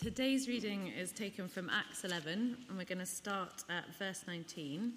Today's 0.00 0.46
reading 0.46 0.92
is 0.96 1.10
taken 1.10 1.48
from 1.48 1.68
Acts 1.70 2.04
11, 2.04 2.56
and 2.68 2.78
we're 2.78 2.84
going 2.84 2.98
to 2.98 3.04
start 3.06 3.64
at 3.68 3.84
verse 3.98 4.22
19, 4.28 4.92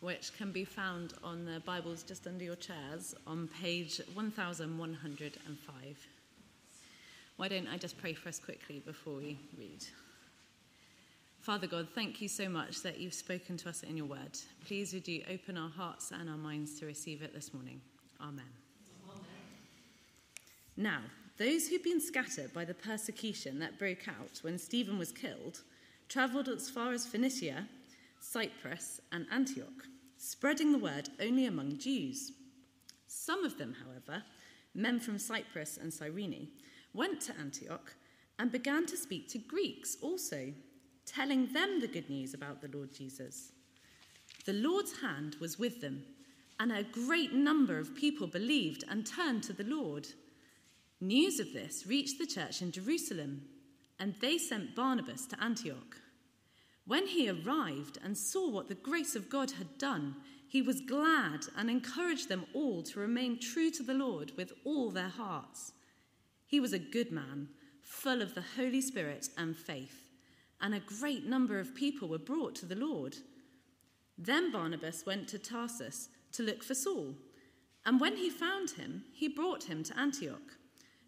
which 0.00 0.34
can 0.34 0.50
be 0.50 0.64
found 0.64 1.12
on 1.22 1.44
the 1.44 1.60
Bibles 1.60 2.02
just 2.02 2.26
under 2.26 2.42
your 2.42 2.56
chairs 2.56 3.14
on 3.26 3.50
page 3.60 4.00
1105. 4.14 6.06
Why 7.36 7.48
don't 7.48 7.68
I 7.68 7.76
just 7.76 7.98
pray 7.98 8.14
for 8.14 8.30
us 8.30 8.38
quickly 8.38 8.78
before 8.78 9.16
we 9.16 9.38
read? 9.58 9.84
Father 11.42 11.66
God, 11.66 11.88
thank 11.94 12.22
you 12.22 12.28
so 12.28 12.48
much 12.48 12.82
that 12.82 12.98
you've 12.98 13.12
spoken 13.12 13.58
to 13.58 13.68
us 13.68 13.82
in 13.82 13.94
your 13.94 14.06
word. 14.06 14.38
Please 14.66 14.94
would 14.94 15.06
you 15.06 15.22
open 15.30 15.58
our 15.58 15.68
hearts 15.68 16.12
and 16.18 16.30
our 16.30 16.38
minds 16.38 16.80
to 16.80 16.86
receive 16.86 17.20
it 17.20 17.34
this 17.34 17.52
morning. 17.52 17.82
Amen. 18.22 18.40
Amen. 19.04 19.20
Now, 20.78 21.00
those 21.38 21.68
who'd 21.68 21.82
been 21.82 22.00
scattered 22.00 22.52
by 22.52 22.64
the 22.64 22.74
persecution 22.74 23.58
that 23.58 23.78
broke 23.78 24.08
out 24.08 24.38
when 24.42 24.58
Stephen 24.58 24.98
was 24.98 25.12
killed 25.12 25.62
travelled 26.08 26.48
as 26.48 26.70
far 26.70 26.92
as 26.92 27.06
Phoenicia, 27.06 27.66
Cyprus, 28.20 29.00
and 29.12 29.26
Antioch, 29.30 29.86
spreading 30.16 30.72
the 30.72 30.78
word 30.78 31.08
only 31.20 31.46
among 31.46 31.78
Jews. 31.78 32.32
Some 33.06 33.44
of 33.44 33.58
them, 33.58 33.74
however, 33.84 34.22
men 34.74 35.00
from 35.00 35.18
Cyprus 35.18 35.78
and 35.78 35.92
Cyrene, 35.92 36.48
went 36.94 37.20
to 37.22 37.34
Antioch 37.38 37.94
and 38.38 38.52
began 38.52 38.86
to 38.86 38.96
speak 38.96 39.28
to 39.28 39.38
Greeks 39.38 39.96
also, 40.00 40.52
telling 41.04 41.52
them 41.52 41.80
the 41.80 41.88
good 41.88 42.08
news 42.10 42.34
about 42.34 42.60
the 42.60 42.76
Lord 42.76 42.92
Jesus. 42.92 43.52
The 44.44 44.52
Lord's 44.52 45.00
hand 45.00 45.36
was 45.40 45.58
with 45.58 45.80
them, 45.80 46.04
and 46.60 46.72
a 46.72 46.82
great 46.82 47.32
number 47.32 47.78
of 47.78 47.96
people 47.96 48.26
believed 48.26 48.84
and 48.88 49.06
turned 49.06 49.42
to 49.44 49.52
the 49.52 49.64
Lord. 49.64 50.06
News 51.00 51.38
of 51.40 51.52
this 51.52 51.86
reached 51.86 52.18
the 52.18 52.26
church 52.26 52.62
in 52.62 52.72
Jerusalem, 52.72 53.42
and 53.98 54.14
they 54.20 54.38
sent 54.38 54.74
Barnabas 54.74 55.26
to 55.26 55.42
Antioch. 55.42 55.98
When 56.86 57.06
he 57.06 57.28
arrived 57.28 57.98
and 58.02 58.16
saw 58.16 58.48
what 58.48 58.68
the 58.68 58.74
grace 58.74 59.14
of 59.14 59.28
God 59.28 59.50
had 59.52 59.76
done, 59.76 60.16
he 60.48 60.62
was 60.62 60.80
glad 60.80 61.40
and 61.56 61.68
encouraged 61.68 62.28
them 62.28 62.46
all 62.54 62.82
to 62.84 63.00
remain 63.00 63.38
true 63.38 63.70
to 63.72 63.82
the 63.82 63.94
Lord 63.94 64.32
with 64.36 64.52
all 64.64 64.90
their 64.90 65.10
hearts. 65.10 65.72
He 66.46 66.60
was 66.60 66.72
a 66.72 66.78
good 66.78 67.12
man, 67.12 67.48
full 67.82 68.22
of 68.22 68.34
the 68.34 68.44
Holy 68.56 68.80
Spirit 68.80 69.28
and 69.36 69.54
faith, 69.54 70.04
and 70.62 70.74
a 70.74 70.80
great 70.80 71.26
number 71.26 71.60
of 71.60 71.74
people 71.74 72.08
were 72.08 72.18
brought 72.18 72.54
to 72.56 72.66
the 72.66 72.74
Lord. 72.74 73.16
Then 74.16 74.50
Barnabas 74.50 75.04
went 75.04 75.28
to 75.28 75.38
Tarsus 75.38 76.08
to 76.32 76.42
look 76.42 76.62
for 76.62 76.74
Saul, 76.74 77.16
and 77.84 78.00
when 78.00 78.16
he 78.16 78.30
found 78.30 78.70
him, 78.70 79.04
he 79.12 79.28
brought 79.28 79.64
him 79.64 79.82
to 79.84 79.98
Antioch. 79.98 80.56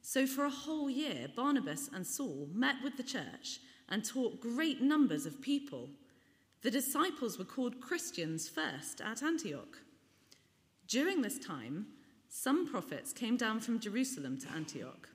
So 0.08 0.26
for 0.26 0.46
a 0.46 0.50
whole 0.50 0.88
year, 0.88 1.28
Barnabas 1.36 1.90
and 1.92 2.06
Saul 2.06 2.48
met 2.54 2.76
with 2.82 2.96
the 2.96 3.02
church 3.02 3.60
and 3.90 4.02
taught 4.02 4.40
great 4.40 4.80
numbers 4.80 5.26
of 5.26 5.42
people. 5.42 5.90
The 6.62 6.70
disciples 6.70 7.38
were 7.38 7.44
called 7.44 7.82
Christians 7.82 8.48
first 8.48 9.02
at 9.02 9.22
Antioch. 9.22 9.76
During 10.86 11.20
this 11.20 11.38
time, 11.38 11.88
some 12.30 12.66
prophets 12.66 13.12
came 13.12 13.36
down 13.36 13.60
from 13.60 13.80
Jerusalem 13.80 14.38
to 14.38 14.50
Antioch. 14.50 15.10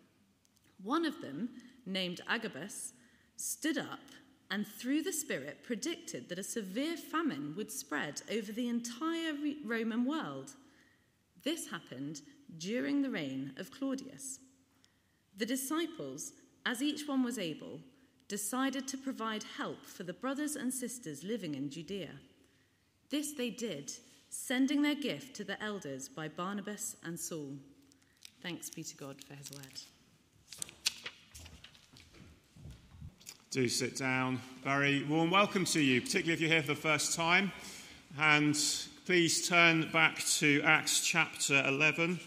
One 0.84 1.06
of 1.06 1.22
them, 1.22 1.50
named 1.88 2.22
Agabus, 2.30 2.94
stood 3.36 3.80
up 3.80 4.12
and 4.52 4.68
through 4.68 5.02
the 5.02 5.12
Spirit 5.12 5.64
predicted 5.64 6.30
that 6.30 6.38
a 6.38 6.44
severe 6.44 6.98
famine 6.98 7.56
would 7.58 7.72
spread 7.72 8.22
over 8.32 8.52
the 8.52 8.70
entire 8.70 9.34
Roman 9.66 10.06
world. 10.06 10.52
This 11.44 11.72
happened 11.72 12.22
during 12.60 13.02
the 13.02 13.10
reign 13.10 13.54
of 13.58 13.72
Claudius. 13.72 14.38
The 15.38 15.46
disciples, 15.46 16.34
as 16.66 16.82
each 16.82 17.08
one 17.08 17.24
was 17.24 17.40
able, 17.40 17.80
decided 18.28 18.88
to 18.88 18.98
provide 18.98 19.44
help 19.58 19.86
for 19.86 20.04
the 20.04 20.14
brothers 20.14 20.56
and 20.56 20.74
sisters 20.74 21.24
living 21.24 21.56
in 21.56 21.70
Judea. 21.70 22.12
This 23.10 23.34
they 23.34 23.50
did, 23.50 23.92
sending 24.30 24.82
their 24.82 24.96
gift 24.96 25.36
to 25.36 25.44
the 25.44 25.62
elders 25.62 26.08
by 26.08 26.28
Barnabas 26.28 26.96
and 27.04 27.20
Saul. 27.20 27.54
Thanks 28.42 28.70
be 28.70 28.84
to 28.84 28.96
God 28.96 29.24
for 29.24 29.34
his 29.34 29.52
word. 29.52 29.82
Do 33.52 33.68
sit 33.70 33.98
down. 33.98 34.42
Very 34.64 35.04
warm 35.04 35.30
welcome 35.30 35.66
to 35.66 35.80
you, 35.80 36.02
particularly 36.02 36.34
if 36.34 36.42
you're 36.42 36.50
here 36.50 36.62
for 36.62 36.70
the 36.70 36.76
first 36.76 37.16
time. 37.16 37.52
And 38.20 38.58
please 39.06 39.48
turn 39.48 39.90
back 39.92 40.24
to 40.38 40.62
Acts 40.64 41.06
chapter 41.06 41.64
11 41.68 42.20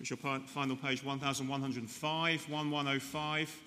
you'll 0.00 0.16
find 0.16 0.70
on 0.70 0.76
page 0.76 1.02
1105, 1.02 2.48
1105 2.48 3.60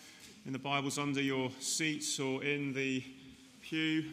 in 0.46 0.54
the 0.54 0.60
Bibles 0.60 0.98
under 0.98 1.22
your 1.22 1.52
seats 1.60 2.20
or 2.22 2.42
in 2.42 2.72
the 2.74 3.04
pew. 3.62 4.06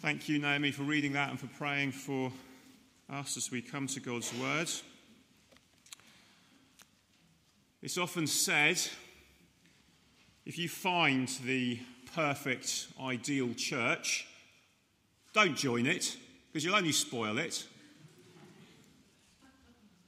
Thank 0.00 0.28
you, 0.28 0.38
Naomi, 0.38 0.72
for 0.72 0.82
reading 0.82 1.14
that 1.14 1.30
and 1.30 1.40
for 1.40 1.46
praying 1.46 1.92
for 1.92 2.30
us 3.08 3.38
as 3.38 3.50
we 3.50 3.62
come 3.62 3.86
to 3.86 3.98
God's 3.98 4.30
Word. 4.38 4.68
It's 7.80 7.96
often 7.96 8.26
said 8.26 8.78
if 10.44 10.58
you 10.58 10.68
find 10.68 11.28
the 11.44 11.80
perfect, 12.14 12.88
ideal 13.02 13.54
church, 13.54 14.26
don't 15.32 15.56
join 15.56 15.86
it 15.86 16.14
because 16.52 16.62
you'll 16.62 16.76
only 16.76 16.92
spoil 16.92 17.38
it 17.38 17.64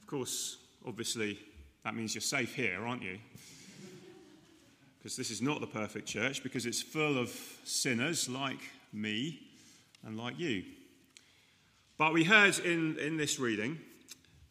course, 0.09 0.57
obviously, 0.87 1.37
that 1.83 1.95
means 1.95 2.15
you're 2.15 2.21
safe 2.21 2.55
here, 2.55 2.83
aren't 2.83 3.03
you? 3.03 3.19
Because 4.97 5.15
this 5.15 5.29
is 5.29 5.39
not 5.39 5.61
the 5.61 5.67
perfect 5.67 6.07
church, 6.07 6.41
because 6.41 6.65
it's 6.65 6.81
full 6.81 7.19
of 7.19 7.29
sinners 7.63 8.27
like 8.27 8.59
me 8.91 9.39
and 10.03 10.17
like 10.17 10.39
you. 10.39 10.63
But 11.97 12.13
we 12.13 12.23
heard 12.23 12.57
in, 12.57 12.97
in 12.97 13.17
this 13.17 13.39
reading 13.39 13.77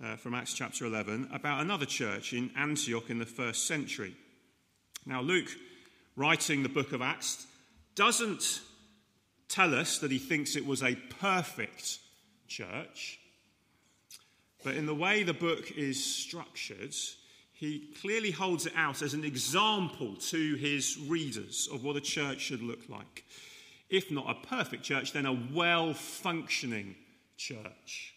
uh, 0.03 0.15
from 0.15 0.33
Acts 0.33 0.55
chapter 0.55 0.87
11 0.87 1.31
about 1.33 1.61
another 1.61 1.87
church 1.87 2.33
in 2.33 2.53
Antioch 2.57 3.11
in 3.11 3.19
the 3.19 3.27
first 3.27 3.67
century. 3.67 4.15
Now, 5.07 5.23
Luke, 5.23 5.49
writing 6.15 6.63
the 6.63 6.69
book 6.69 6.93
of 6.93 7.03
Acts, 7.03 7.47
doesn't 7.97 8.61
tell 9.49 9.75
us 9.75 9.99
that 9.99 10.13
he 10.13 10.19
thinks 10.19 10.55
it 10.55 10.67
was 10.67 10.85
a 10.85 10.95
perfect 10.95 11.99
church. 12.47 13.19
But 14.65 14.75
in 14.75 14.87
the 14.87 14.95
way 14.95 15.23
the 15.23 15.35
book 15.35 15.73
is 15.77 16.03
structured, 16.05 16.95
he 17.53 17.89
clearly 18.01 18.31
holds 18.31 18.67
it 18.67 18.73
out 18.77 19.03
as 19.03 19.15
an 19.15 19.25
example 19.25 20.17
to 20.17 20.55
his 20.55 20.99
readers 21.09 21.69
of 21.73 21.85
what 21.85 21.97
a 21.97 22.01
church 22.01 22.41
should 22.41 22.63
look 22.63 22.89
like. 22.89 23.25
If 23.89 24.11
not 24.11 24.29
a 24.29 24.47
perfect 24.47 24.83
church, 24.83 25.13
then 25.13 25.27
a 25.27 25.39
well 25.53 25.95
functioning 25.95 26.97
church. 27.37 28.15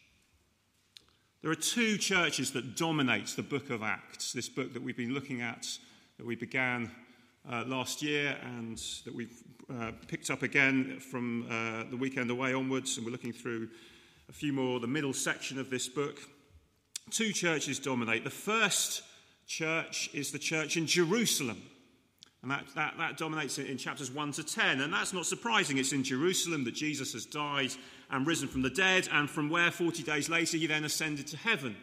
There 1.41 1.49
are 1.51 1.55
two 1.55 1.97
churches 1.97 2.51
that 2.51 2.75
dominate 2.75 3.27
the 3.29 3.41
book 3.41 3.71
of 3.71 3.81
Acts, 3.81 4.31
this 4.31 4.49
book 4.49 4.73
that 4.73 4.83
we've 4.83 4.97
been 4.97 5.13
looking 5.13 5.41
at, 5.41 5.67
that 6.17 6.25
we 6.25 6.35
began 6.35 6.91
uh, 7.49 7.63
last 7.65 8.03
year 8.03 8.37
and 8.43 8.77
that 9.05 9.15
we've 9.15 9.41
uh, 9.73 9.91
picked 10.07 10.29
up 10.29 10.43
again 10.43 10.99
from 10.99 11.47
uh, 11.49 11.89
the 11.89 11.97
weekend 11.97 12.29
away 12.29 12.53
onwards, 12.53 12.97
and 12.97 13.05
we're 13.05 13.11
looking 13.11 13.33
through 13.33 13.69
a 14.31 14.33
few 14.33 14.53
more, 14.53 14.79
the 14.79 14.87
middle 14.87 15.11
section 15.11 15.59
of 15.59 15.69
this 15.69 15.89
book. 15.89 16.17
Two 17.09 17.33
churches 17.33 17.79
dominate. 17.79 18.23
The 18.23 18.29
first 18.29 19.03
church 19.45 20.09
is 20.13 20.31
the 20.31 20.39
church 20.39 20.77
in 20.77 20.87
Jerusalem. 20.87 21.61
And 22.41 22.49
that, 22.49 22.63
that, 22.75 22.93
that 22.97 23.17
dominates 23.17 23.57
in 23.57 23.77
chapters 23.77 24.09
1 24.09 24.31
to 24.33 24.43
10. 24.45 24.79
And 24.79 24.93
that's 24.93 25.11
not 25.11 25.25
surprising. 25.25 25.77
It's 25.77 25.91
in 25.91 26.05
Jerusalem 26.05 26.63
that 26.63 26.73
Jesus 26.73 27.11
has 27.11 27.25
died 27.25 27.71
and 28.09 28.25
risen 28.25 28.47
from 28.47 28.61
the 28.61 28.69
dead, 28.69 29.09
and 29.11 29.29
from 29.29 29.49
where 29.49 29.69
40 29.69 30.01
days 30.03 30.29
later 30.29 30.57
he 30.57 30.65
then 30.65 30.85
ascended 30.85 31.27
to 31.27 31.37
heaven. 31.37 31.75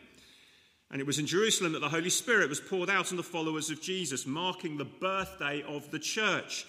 And 0.91 1.03
it 1.03 1.07
was 1.07 1.19
in 1.19 1.27
Jerusalem 1.27 1.73
that 1.73 1.81
the 1.81 1.89
Holy 1.91 2.11
Spirit 2.11 2.49
was 2.49 2.61
poured 2.61 2.89
out 2.89 3.11
on 3.11 3.19
the 3.19 3.23
followers 3.23 3.69
of 3.69 3.83
Jesus, 3.83 4.27
marking 4.27 4.79
the 4.79 4.87
birthday 4.87 5.63
of 5.69 5.91
the 5.91 5.99
church, 5.99 6.67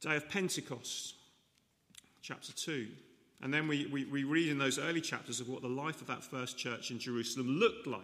the 0.00 0.08
day 0.08 0.16
of 0.16 0.28
Pentecost. 0.28 1.14
Chapter 2.22 2.52
2. 2.52 2.88
And 3.42 3.52
then 3.52 3.68
we, 3.68 3.86
we, 3.86 4.04
we 4.04 4.24
read 4.24 4.48
in 4.48 4.58
those 4.58 4.78
early 4.78 5.00
chapters 5.00 5.40
of 5.40 5.48
what 5.48 5.62
the 5.62 5.68
life 5.68 6.00
of 6.00 6.06
that 6.06 6.24
first 6.24 6.56
church 6.56 6.90
in 6.90 6.98
Jerusalem 6.98 7.58
looked 7.58 7.86
like. 7.86 8.02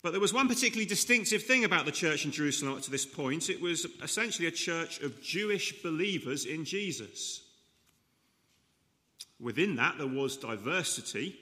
But 0.00 0.12
there 0.12 0.20
was 0.20 0.32
one 0.32 0.48
particularly 0.48 0.86
distinctive 0.86 1.42
thing 1.42 1.64
about 1.64 1.84
the 1.84 1.92
church 1.92 2.24
in 2.24 2.30
Jerusalem 2.30 2.74
up 2.74 2.82
to 2.82 2.90
this 2.90 3.04
point. 3.04 3.50
It 3.50 3.60
was 3.60 3.86
essentially 4.02 4.46
a 4.46 4.52
church 4.52 5.00
of 5.00 5.20
Jewish 5.22 5.82
believers 5.82 6.46
in 6.46 6.64
Jesus. 6.64 7.42
Within 9.40 9.76
that, 9.76 9.98
there 9.98 10.06
was 10.06 10.36
diversity. 10.36 11.36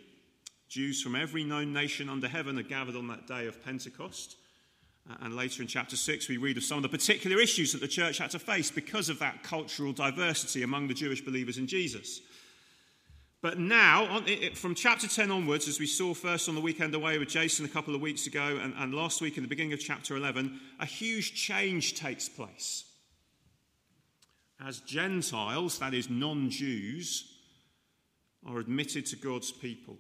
Jews 0.69 1.03
from 1.03 1.15
every 1.15 1.45
known 1.45 1.73
nation 1.73 2.09
under 2.09 2.29
heaven 2.29 2.59
are 2.59 2.63
gathered 2.63 2.97
on 2.97 3.09
that 3.09 3.27
day 3.27 3.47
of 3.47 3.65
Pentecost. 3.65 4.37
Uh, 5.09 5.15
and 5.23 5.37
later 5.37 5.63
in 5.63 5.69
chapter 5.69 5.97
6, 5.97 6.29
we 6.29 6.37
read 6.37 6.57
of 6.57 6.65
some 6.65 6.79
of 6.79 6.83
the 6.83 6.89
particular 6.89 7.41
issues 7.41 7.73
that 7.73 7.81
the 7.81 7.89
church 7.89 8.19
had 8.19 8.31
to 8.31 8.39
face 8.39 8.71
because 8.71 9.09
of 9.09 9.19
that 9.21 9.43
cultural 9.43 9.93
diversity 9.93 10.63
among 10.63 10.89
the 10.89 10.95
Jewish 10.95 11.25
believers 11.25 11.59
in 11.59 11.67
Jesus. 11.67 12.21
But 13.43 13.59
now, 13.59 14.23
from 14.55 14.75
chapter 14.75 15.07
10 15.07 15.31
onwards, 15.31 15.69
as 15.69 15.79
we 15.79 15.87
saw 15.87 16.15
first 16.15 16.49
on 16.49 16.55
the 16.55 16.61
weekend 16.61 16.95
away 16.95 17.19
with 17.19 17.29
Jason 17.29 17.65
a 17.65 17.69
couple 17.69 17.95
of 17.95 18.01
weeks 18.01 18.27
ago, 18.27 18.59
and, 18.61 18.75
and 18.77 18.95
last 18.95 19.21
week 19.21 19.37
in 19.37 19.45
the 19.45 19.49
beginning 19.49 19.75
of 19.75 19.79
chapter 19.79 20.17
11, 20.17 20.59
a 20.81 20.87
huge 20.87 21.35
change 21.35 21.95
takes 21.95 22.29
place. 22.29 22.85
As 24.61 24.81
Gentiles, 24.81 25.79
that 25.79 25.95
is, 25.95 26.11
non 26.11 26.51
Jews, 26.51 27.33
are 28.47 28.59
admitted 28.59 29.07
to 29.07 29.17
God's 29.17 29.53
people. 29.53 29.99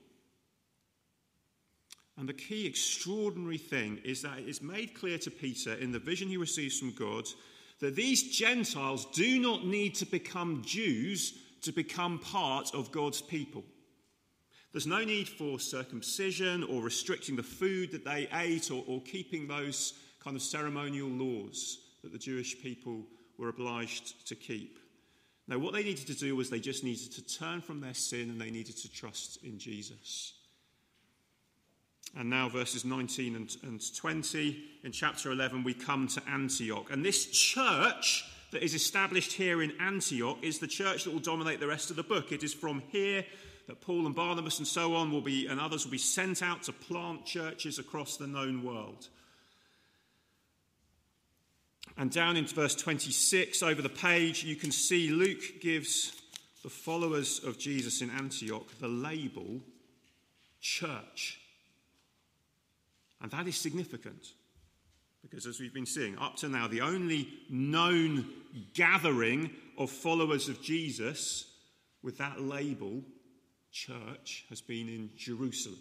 And 2.18 2.28
the 2.28 2.34
key 2.34 2.66
extraordinary 2.66 3.58
thing 3.58 4.00
is 4.04 4.22
that 4.22 4.38
it 4.38 4.48
is 4.48 4.62
made 4.62 4.94
clear 4.94 5.18
to 5.18 5.30
Peter 5.30 5.74
in 5.74 5.92
the 5.92 5.98
vision 5.98 6.28
he 6.28 6.36
receives 6.36 6.78
from 6.78 6.92
God 6.92 7.26
that 7.80 7.94
these 7.94 8.36
Gentiles 8.36 9.06
do 9.12 9.38
not 9.38 9.66
need 9.66 9.94
to 9.96 10.06
become 10.06 10.62
Jews 10.64 11.34
to 11.62 11.72
become 11.72 12.18
part 12.18 12.74
of 12.74 12.92
God's 12.92 13.20
people. 13.20 13.64
There's 14.72 14.86
no 14.86 15.04
need 15.04 15.28
for 15.28 15.58
circumcision 15.58 16.62
or 16.64 16.82
restricting 16.82 17.36
the 17.36 17.42
food 17.42 17.92
that 17.92 18.04
they 18.04 18.28
ate 18.32 18.70
or, 18.70 18.84
or 18.86 19.02
keeping 19.02 19.46
those 19.46 19.94
kind 20.22 20.36
of 20.36 20.42
ceremonial 20.42 21.08
laws 21.08 21.78
that 22.02 22.12
the 22.12 22.18
Jewish 22.18 22.60
people 22.62 23.04
were 23.38 23.48
obliged 23.48 24.26
to 24.28 24.34
keep. 24.34 24.78
Now, 25.48 25.58
what 25.58 25.72
they 25.72 25.84
needed 25.84 26.06
to 26.08 26.14
do 26.14 26.34
was 26.34 26.50
they 26.50 26.60
just 26.60 26.82
needed 26.82 27.12
to 27.12 27.38
turn 27.38 27.60
from 27.60 27.80
their 27.80 27.94
sin 27.94 28.30
and 28.30 28.40
they 28.40 28.50
needed 28.50 28.76
to 28.78 28.92
trust 28.92 29.42
in 29.44 29.58
Jesus. 29.58 30.34
And 32.18 32.30
now, 32.30 32.48
verses 32.48 32.84
19 32.84 33.36
and, 33.36 33.56
and 33.62 33.94
20, 33.94 34.64
in 34.84 34.92
chapter 34.92 35.30
11, 35.30 35.64
we 35.64 35.74
come 35.74 36.08
to 36.08 36.22
Antioch. 36.28 36.90
And 36.90 37.04
this 37.04 37.26
church 37.26 38.24
that 38.52 38.62
is 38.62 38.74
established 38.74 39.32
here 39.32 39.62
in 39.62 39.72
Antioch 39.80 40.38
is 40.40 40.58
the 40.58 40.66
church 40.66 41.04
that 41.04 41.12
will 41.12 41.20
dominate 41.20 41.60
the 41.60 41.66
rest 41.66 41.90
of 41.90 41.96
the 41.96 42.02
book. 42.02 42.32
It 42.32 42.42
is 42.42 42.54
from 42.54 42.82
here 42.88 43.24
that 43.66 43.82
Paul 43.82 44.06
and 44.06 44.14
Barnabas 44.14 44.58
and 44.58 44.66
so 44.66 44.94
on 44.94 45.12
will 45.12 45.20
be, 45.20 45.46
and 45.46 45.60
others 45.60 45.84
will 45.84 45.92
be 45.92 45.98
sent 45.98 46.42
out 46.42 46.62
to 46.64 46.72
plant 46.72 47.26
churches 47.26 47.78
across 47.78 48.16
the 48.16 48.26
known 48.26 48.62
world. 48.64 49.08
And 51.98 52.10
down 52.10 52.36
into 52.36 52.54
verse 52.54 52.74
26 52.74 53.62
over 53.62 53.82
the 53.82 53.88
page, 53.88 54.42
you 54.42 54.56
can 54.56 54.70
see 54.70 55.10
Luke 55.10 55.60
gives 55.60 56.18
the 56.62 56.70
followers 56.70 57.42
of 57.44 57.58
Jesus 57.58 58.00
in 58.00 58.10
Antioch 58.10 58.66
the 58.80 58.88
label 58.88 59.60
church. 60.60 61.40
And 63.20 63.30
that 63.30 63.46
is 63.46 63.56
significant 63.56 64.32
because, 65.22 65.46
as 65.46 65.58
we've 65.58 65.74
been 65.74 65.86
seeing, 65.86 66.18
up 66.18 66.36
to 66.36 66.48
now, 66.48 66.68
the 66.68 66.82
only 66.82 67.28
known 67.50 68.28
gathering 68.74 69.50
of 69.76 69.90
followers 69.90 70.48
of 70.48 70.62
Jesus 70.62 71.50
with 72.02 72.18
that 72.18 72.40
label, 72.40 73.02
church, 73.72 74.44
has 74.48 74.60
been 74.60 74.88
in 74.88 75.10
Jerusalem. 75.16 75.80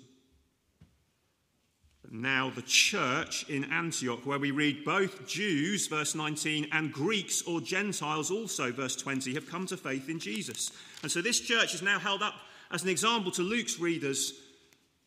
But 2.02 2.14
now, 2.14 2.52
the 2.52 2.62
church 2.62 3.48
in 3.50 3.66
Antioch, 3.66 4.26
where 4.26 4.40
we 4.40 4.52
read 4.52 4.86
both 4.86 5.28
Jews, 5.28 5.88
verse 5.88 6.16
19, 6.16 6.68
and 6.72 6.92
Greeks 6.92 7.42
or 7.44 7.62
Gentiles, 7.62 8.32
also, 8.32 8.72
verse 8.72 8.96
20, 8.96 9.34
have 9.34 9.50
come 9.50 9.66
to 9.68 9.78
faith 9.78 10.10
in 10.10 10.20
Jesus. 10.20 10.72
And 11.04 11.12
so, 11.12 11.22
this 11.22 11.40
church 11.40 11.74
is 11.74 11.82
now 11.82 12.00
held 12.00 12.22
up 12.22 12.36
as 12.72 12.84
an 12.84 12.90
example 12.90 13.32
to 13.32 13.42
Luke's 13.42 13.80
readers 13.80 14.34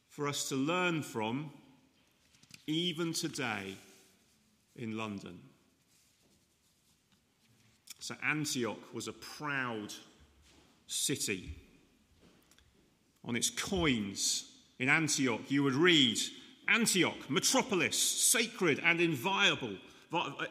for 0.09 0.27
us 0.27 0.49
to 0.49 0.57
learn 0.57 1.03
from 1.03 1.53
even 2.69 3.15
today 3.15 3.75
in 4.77 4.97
London. 4.97 5.39
So, 7.99 8.15
Antioch 8.23 8.79
was 8.93 9.09
a 9.09 9.13
proud 9.13 9.93
city. 10.87 11.51
On 13.25 13.35
its 13.35 13.51
coins 13.51 14.51
in 14.79 14.89
Antioch, 14.89 15.41
you 15.49 15.65
would 15.65 15.75
read 15.75 16.19
Antioch, 16.69 17.29
metropolis, 17.29 17.97
sacred 17.99 18.81
and 18.85 19.01
inviolable, 19.01 19.75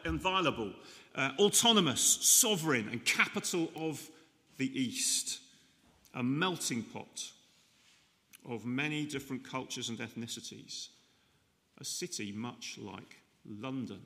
inviolable 0.04 0.72
uh, 1.14 1.30
autonomous, 1.38 2.00
sovereign, 2.00 2.88
and 2.90 3.04
capital 3.04 3.70
of 3.74 4.06
the 4.58 4.80
East, 4.80 5.40
a 6.14 6.22
melting 6.22 6.82
pot 6.82 7.30
of 8.48 8.66
many 8.66 9.06
different 9.06 9.48
cultures 9.48 9.88
and 9.88 9.98
ethnicities 9.98 10.88
a 11.80 11.84
city 11.84 12.32
much 12.32 12.78
like 12.80 13.22
London. 13.44 14.00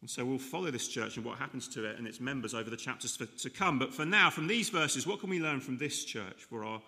And 0.00 0.08
so 0.08 0.24
we'll 0.24 0.38
follow 0.38 0.70
this 0.70 0.86
church 0.86 1.16
and 1.16 1.26
what 1.26 1.38
happens 1.38 1.66
to 1.68 1.84
it 1.84 1.98
and 1.98 2.06
its 2.06 2.20
members 2.20 2.54
over 2.54 2.70
the 2.70 2.76
chapters 2.76 3.16
for, 3.16 3.26
to 3.26 3.50
come. 3.50 3.78
But 3.78 3.92
for 3.92 4.04
now, 4.04 4.30
from 4.30 4.46
these 4.46 4.68
verses, 4.68 5.06
what 5.06 5.20
can 5.20 5.30
we 5.30 5.40
learn 5.40 5.60
from 5.60 5.76
this 5.76 6.04
church 6.04 6.44
for 6.48 6.64
our, 6.64 6.80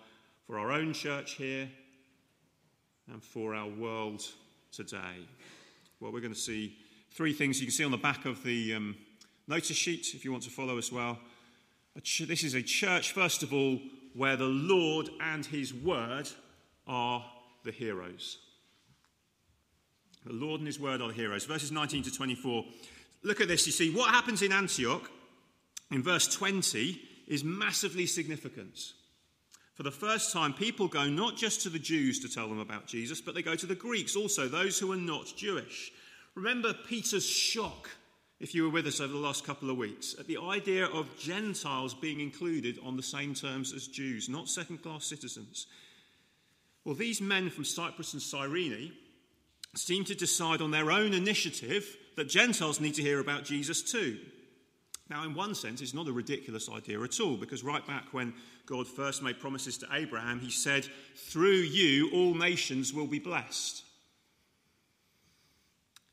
for 0.47 0.57
our 0.57 0.71
own 0.71 0.93
church 0.93 1.33
here 1.33 1.69
and 3.11 3.21
for 3.21 3.53
our 3.53 3.67
world 3.67 4.23
today? 4.71 5.27
Well, 5.99 6.11
we're 6.11 6.21
going 6.21 6.33
to 6.33 6.39
see 6.39 6.77
three 7.11 7.33
things 7.33 7.59
you 7.59 7.67
can 7.67 7.73
see 7.73 7.83
on 7.83 7.91
the 7.91 7.97
back 7.97 8.25
of 8.25 8.43
the 8.43 8.75
um, 8.75 8.95
notice 9.47 9.75
sheet 9.75 10.13
if 10.13 10.23
you 10.23 10.31
want 10.31 10.43
to 10.43 10.49
follow 10.49 10.77
as 10.77 10.91
well. 10.91 11.19
Ch- 12.03 12.23
this 12.27 12.43
is 12.43 12.53
a 12.53 12.61
church, 12.61 13.11
first 13.11 13.43
of 13.43 13.53
all, 13.53 13.79
where 14.13 14.37
the 14.37 14.45
Lord 14.45 15.09
and 15.19 15.45
his 15.45 15.73
word 15.73 16.29
are 16.87 17.25
the 17.65 17.71
heroes. 17.71 18.37
The 20.25 20.33
Lord 20.33 20.59
and 20.59 20.67
his 20.67 20.79
word 20.79 21.01
are 21.01 21.07
the 21.07 21.13
heroes. 21.13 21.45
Verses 21.45 21.71
19 21.71 22.03
to 22.03 22.11
24. 22.11 22.65
Look 23.23 23.41
at 23.41 23.47
this. 23.47 23.65
You 23.65 23.71
see, 23.71 23.93
what 23.93 24.11
happens 24.11 24.41
in 24.41 24.51
Antioch 24.51 25.09
in 25.91 26.03
verse 26.03 26.27
20 26.27 27.01
is 27.27 27.43
massively 27.43 28.05
significant. 28.05 28.93
For 29.73 29.83
the 29.83 29.91
first 29.91 30.31
time, 30.33 30.53
people 30.53 30.87
go 30.87 31.05
not 31.05 31.37
just 31.37 31.61
to 31.61 31.69
the 31.69 31.79
Jews 31.79 32.19
to 32.19 32.29
tell 32.29 32.47
them 32.47 32.59
about 32.59 32.87
Jesus, 32.87 33.21
but 33.21 33.33
they 33.33 33.41
go 33.41 33.55
to 33.55 33.65
the 33.65 33.73
Greeks 33.73 34.15
also, 34.15 34.47
those 34.47 34.77
who 34.77 34.91
are 34.91 34.97
not 34.97 35.33
Jewish. 35.35 35.91
Remember 36.35 36.73
Peter's 36.87 37.25
shock, 37.25 37.89
if 38.39 38.53
you 38.53 38.63
were 38.63 38.69
with 38.69 38.85
us 38.85 38.99
over 38.99 39.11
the 39.11 39.19
last 39.19 39.45
couple 39.45 39.69
of 39.69 39.77
weeks, 39.77 40.15
at 40.19 40.27
the 40.27 40.37
idea 40.37 40.85
of 40.85 41.17
Gentiles 41.17 41.93
being 41.93 42.19
included 42.19 42.79
on 42.83 42.95
the 42.95 43.03
same 43.03 43.33
terms 43.33 43.73
as 43.73 43.87
Jews, 43.87 44.29
not 44.29 44.49
second 44.49 44.83
class 44.83 45.05
citizens. 45.05 45.67
Well, 46.85 46.95
these 46.95 47.21
men 47.21 47.49
from 47.49 47.65
Cyprus 47.65 48.13
and 48.13 48.21
Cyrene 48.21 48.91
seem 49.75 50.03
to 50.05 50.15
decide 50.15 50.61
on 50.61 50.71
their 50.71 50.91
own 50.91 51.13
initiative 51.13 51.97
that 52.17 52.29
Gentiles 52.29 52.79
need 52.79 52.95
to 52.95 53.01
hear 53.01 53.19
about 53.19 53.45
Jesus 53.45 53.81
too. 53.81 54.17
Now, 55.09 55.25
in 55.25 55.33
one 55.33 55.55
sense, 55.55 55.81
it's 55.81 55.93
not 55.93 56.07
a 56.07 56.13
ridiculous 56.13 56.69
idea 56.69 57.01
at 57.01 57.19
all, 57.19 57.35
because 57.35 57.63
right 57.63 57.85
back 57.85 58.05
when 58.13 58.33
God 58.65 58.87
first 58.87 59.21
made 59.21 59.39
promises 59.39 59.77
to 59.79 59.87
Abraham, 59.91 60.39
he 60.39 60.51
said, 60.51 60.87
Through 61.15 61.51
you, 61.51 62.09
all 62.13 62.33
nations 62.33 62.93
will 62.93 63.07
be 63.07 63.19
blessed. 63.19 63.83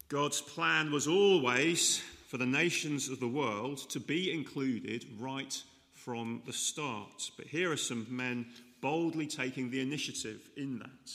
God's 0.08 0.40
plan 0.40 0.90
was 0.90 1.06
always 1.06 2.02
for 2.28 2.38
the 2.38 2.46
nations 2.46 3.09
of 3.09 3.21
the 3.21 3.28
world 3.28 3.78
to 3.90 4.00
be 4.00 4.32
included 4.32 5.04
right 5.18 5.62
from 5.94 6.42
the 6.47 6.52
start. 6.52 7.30
But 7.37 7.47
here 7.47 7.71
are 7.71 7.76
some 7.76 8.06
men 8.11 8.47
boldly 8.80 9.26
taking 9.26 9.71
the 9.71 9.80
initiative 9.80 10.49
in 10.56 10.78
that. 10.78 11.12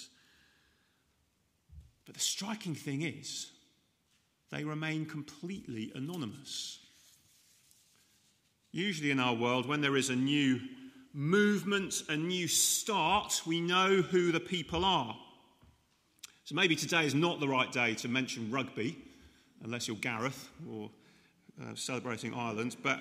But 2.05 2.15
the 2.15 2.21
striking 2.21 2.75
thing 2.75 3.01
is, 3.01 3.51
they 4.51 4.63
remain 4.63 5.05
completely 5.05 5.91
anonymous. 5.95 6.79
Usually 8.71 9.11
in 9.11 9.19
our 9.19 9.35
world, 9.35 9.67
when 9.67 9.81
there 9.81 9.95
is 9.95 10.09
a 10.09 10.15
new 10.15 10.59
movement, 11.13 12.03
a 12.09 12.17
new 12.17 12.47
start, 12.47 13.41
we 13.45 13.61
know 13.61 14.01
who 14.01 14.31
the 14.31 14.39
people 14.39 14.83
are. 14.83 15.15
So 16.43 16.55
maybe 16.55 16.75
today 16.75 17.05
is 17.05 17.15
not 17.15 17.39
the 17.39 17.47
right 17.47 17.71
day 17.71 17.93
to 17.95 18.07
mention 18.07 18.51
rugby, 18.51 18.97
unless 19.63 19.87
you're 19.87 19.97
Gareth 19.97 20.49
or 20.69 20.89
uh, 21.61 21.75
celebrating 21.75 22.33
Ireland. 22.33 22.75
But 22.83 22.99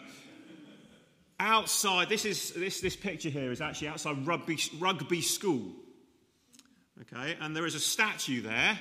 outside, 1.40 2.08
this, 2.08 2.24
is, 2.24 2.52
this, 2.52 2.80
this 2.80 2.94
picture 2.94 3.30
here 3.30 3.50
is 3.50 3.60
actually 3.60 3.88
outside 3.88 4.26
rugby, 4.26 4.58
rugby 4.78 5.22
school. 5.22 5.72
Okay, 7.00 7.36
and 7.40 7.56
there 7.56 7.66
is 7.66 7.74
a 7.74 7.80
statue 7.80 8.42
there 8.42 8.78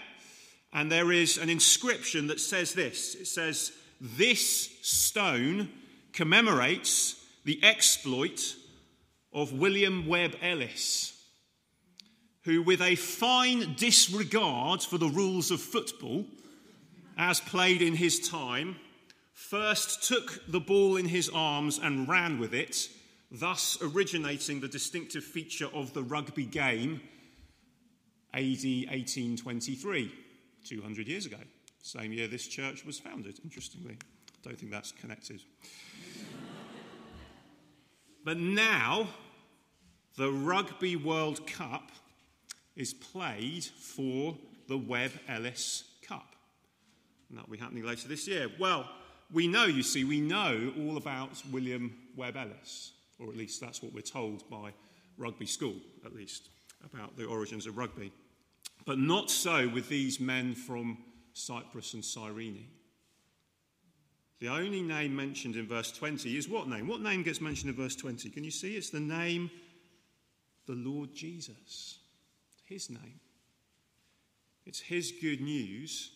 and 0.74 0.92
there 0.92 1.12
is 1.12 1.38
an 1.38 1.50
inscription 1.50 2.28
that 2.28 2.40
says 2.40 2.74
this 2.74 3.16
it 3.16 3.28
says, 3.28 3.72
This 4.00 4.70
stone 4.82 5.70
commemorates 6.14 7.16
the 7.44 7.64
exploit 7.64 8.56
of 9.34 9.54
William 9.54 10.08
Webb 10.08 10.36
Ellis, 10.42 11.14
who, 12.44 12.62
with 12.62 12.82
a 12.82 12.96
fine 12.96 13.76
disregard 13.76 14.82
for 14.82 14.98
the 14.98 15.08
rules 15.08 15.52
of 15.52 15.62
football, 15.62 16.26
as 17.18 17.40
played 17.40 17.82
in 17.82 17.96
his 17.96 18.30
time, 18.30 18.76
first 19.34 20.08
took 20.08 20.44
the 20.48 20.60
ball 20.60 20.98
in 20.98 21.06
his 21.06 21.30
arms 21.30 21.80
and 21.80 22.08
ran 22.08 22.40
with 22.40 22.54
it, 22.54 22.90
thus 23.30 23.78
originating 23.82 24.60
the 24.60 24.68
distinctive 24.68 25.24
feature 25.24 25.70
of 25.74 25.94
the 25.94 26.04
rugby 26.04 26.46
game, 26.46 27.02
AD 28.34 28.42
1823. 28.44 30.12
200 30.66 31.08
years 31.08 31.26
ago. 31.26 31.38
Same 31.82 32.14
year 32.14 32.28
this 32.28 32.48
church 32.48 32.86
was 32.86 33.00
founded, 33.00 33.40
interestingly. 33.44 33.98
Don't 34.44 34.58
think 34.58 34.72
that's 34.72 34.92
connected. 34.92 35.42
but 38.26 38.38
now, 38.38 39.08
the 40.18 40.32
Rugby 40.32 40.96
World 40.96 41.48
Cup 41.48 41.92
is 42.76 42.94
played 42.94 43.64
for 43.64 44.38
the 44.68 44.78
Webb 44.78 45.12
Ellis 45.28 45.84
Cup. 46.08 46.36
And 47.30 47.38
that'll 47.38 47.52
be 47.52 47.58
happening 47.58 47.84
later 47.84 48.08
this 48.08 48.28
year. 48.28 48.48
Well, 48.60 48.90
we 49.32 49.48
know, 49.48 49.66
you 49.66 49.84
see, 49.84 50.04
we 50.04 50.20
know 50.20 50.74
all 50.80 50.98
about 50.98 51.42
William 51.52 51.96
Webb 52.16 52.36
Ellis, 52.36 52.92
or 53.20 53.30
at 53.30 53.38
least 53.38 53.62
that's 53.62 53.82
what 53.82 53.94
we're 53.94 54.02
told 54.02 54.50
by 54.50 54.72
rugby 55.18 55.46
school, 55.46 55.76
at 56.06 56.14
least, 56.14 56.50
about 56.86 57.16
the 57.16 57.26
origins 57.26 57.66
of 57.68 57.78
rugby. 57.78 58.12
But 58.86 59.00
not 59.00 59.30
so 59.30 59.68
with 59.70 59.90
these 59.90 60.20
men 60.20 60.56
from 60.56 60.98
Cyprus 61.34 61.94
and 61.94 62.04
Cyrene. 62.04 62.68
The 64.40 64.48
only 64.48 64.82
name 64.82 65.16
mentioned 65.16 65.56
in 65.56 65.68
verse 65.68 65.92
20 65.92 66.36
is 66.36 66.50
what 66.50 66.68
name? 66.68 66.88
What 66.88 67.02
name 67.02 67.22
gets 67.22 67.42
mentioned 67.42 67.70
in 67.70 67.76
verse 67.76 67.96
20? 67.96 68.30
Can 68.32 68.44
you 68.44 68.50
see? 68.50 68.76
It's 68.76 68.90
the 68.90 69.00
name, 69.00 69.52
the 70.66 70.74
Lord 70.74 71.14
Jesus. 71.14 72.00
His 72.66 72.90
name. 72.90 73.20
It's 74.66 74.80
his 74.80 75.12
good 75.22 75.42
news 75.42 76.12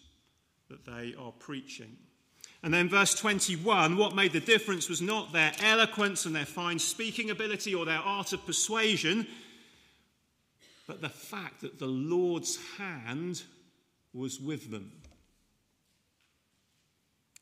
that 0.70 0.86
they 0.86 1.14
are 1.20 1.32
preaching. 1.34 1.98
And 2.64 2.74
then, 2.74 2.90
verse 2.90 3.14
21 3.14 3.96
what 3.96 4.16
made 4.16 4.34
the 4.34 4.40
difference 4.40 4.90
was 4.90 5.02
not 5.02 5.32
their 5.32 5.52
eloquence 5.62 6.26
and 6.26 6.36
their 6.36 6.46
fine 6.46 6.80
speaking 6.80 7.30
ability 7.30 7.76
or 7.76 7.86
their 7.86 8.00
art 8.00 8.34
of 8.34 8.44
persuasion, 8.46 9.28
but 10.88 11.02
the 11.02 11.10
fact 11.10 11.62
that 11.62 11.80
the 11.80 11.88
Lord's 11.88 12.58
hand 12.78 13.44
was 14.14 14.40
with 14.40 14.72
them. 14.72 14.92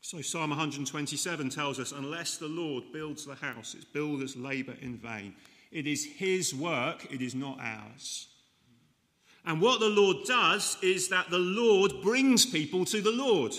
So, 0.00 0.20
Psalm 0.20 0.50
127 0.50 1.48
tells 1.48 1.80
us 1.80 1.92
unless 1.92 2.36
the 2.36 2.48
Lord 2.48 2.84
builds 2.92 3.24
the 3.24 3.34
house, 3.34 3.74
its 3.74 3.86
builders 3.86 4.36
labor 4.36 4.74
in 4.82 4.98
vain. 4.98 5.34
It 5.72 5.86
is 5.86 6.04
his 6.04 6.54
work, 6.54 7.06
it 7.10 7.22
is 7.22 7.34
not 7.34 7.58
ours. 7.60 8.28
And 9.46 9.60
what 9.60 9.80
the 9.80 9.88
Lord 9.88 10.18
does 10.26 10.76
is 10.82 11.08
that 11.08 11.30
the 11.30 11.38
Lord 11.38 11.92
brings 12.02 12.46
people 12.46 12.84
to 12.86 13.00
the 13.00 13.12
Lord. 13.12 13.54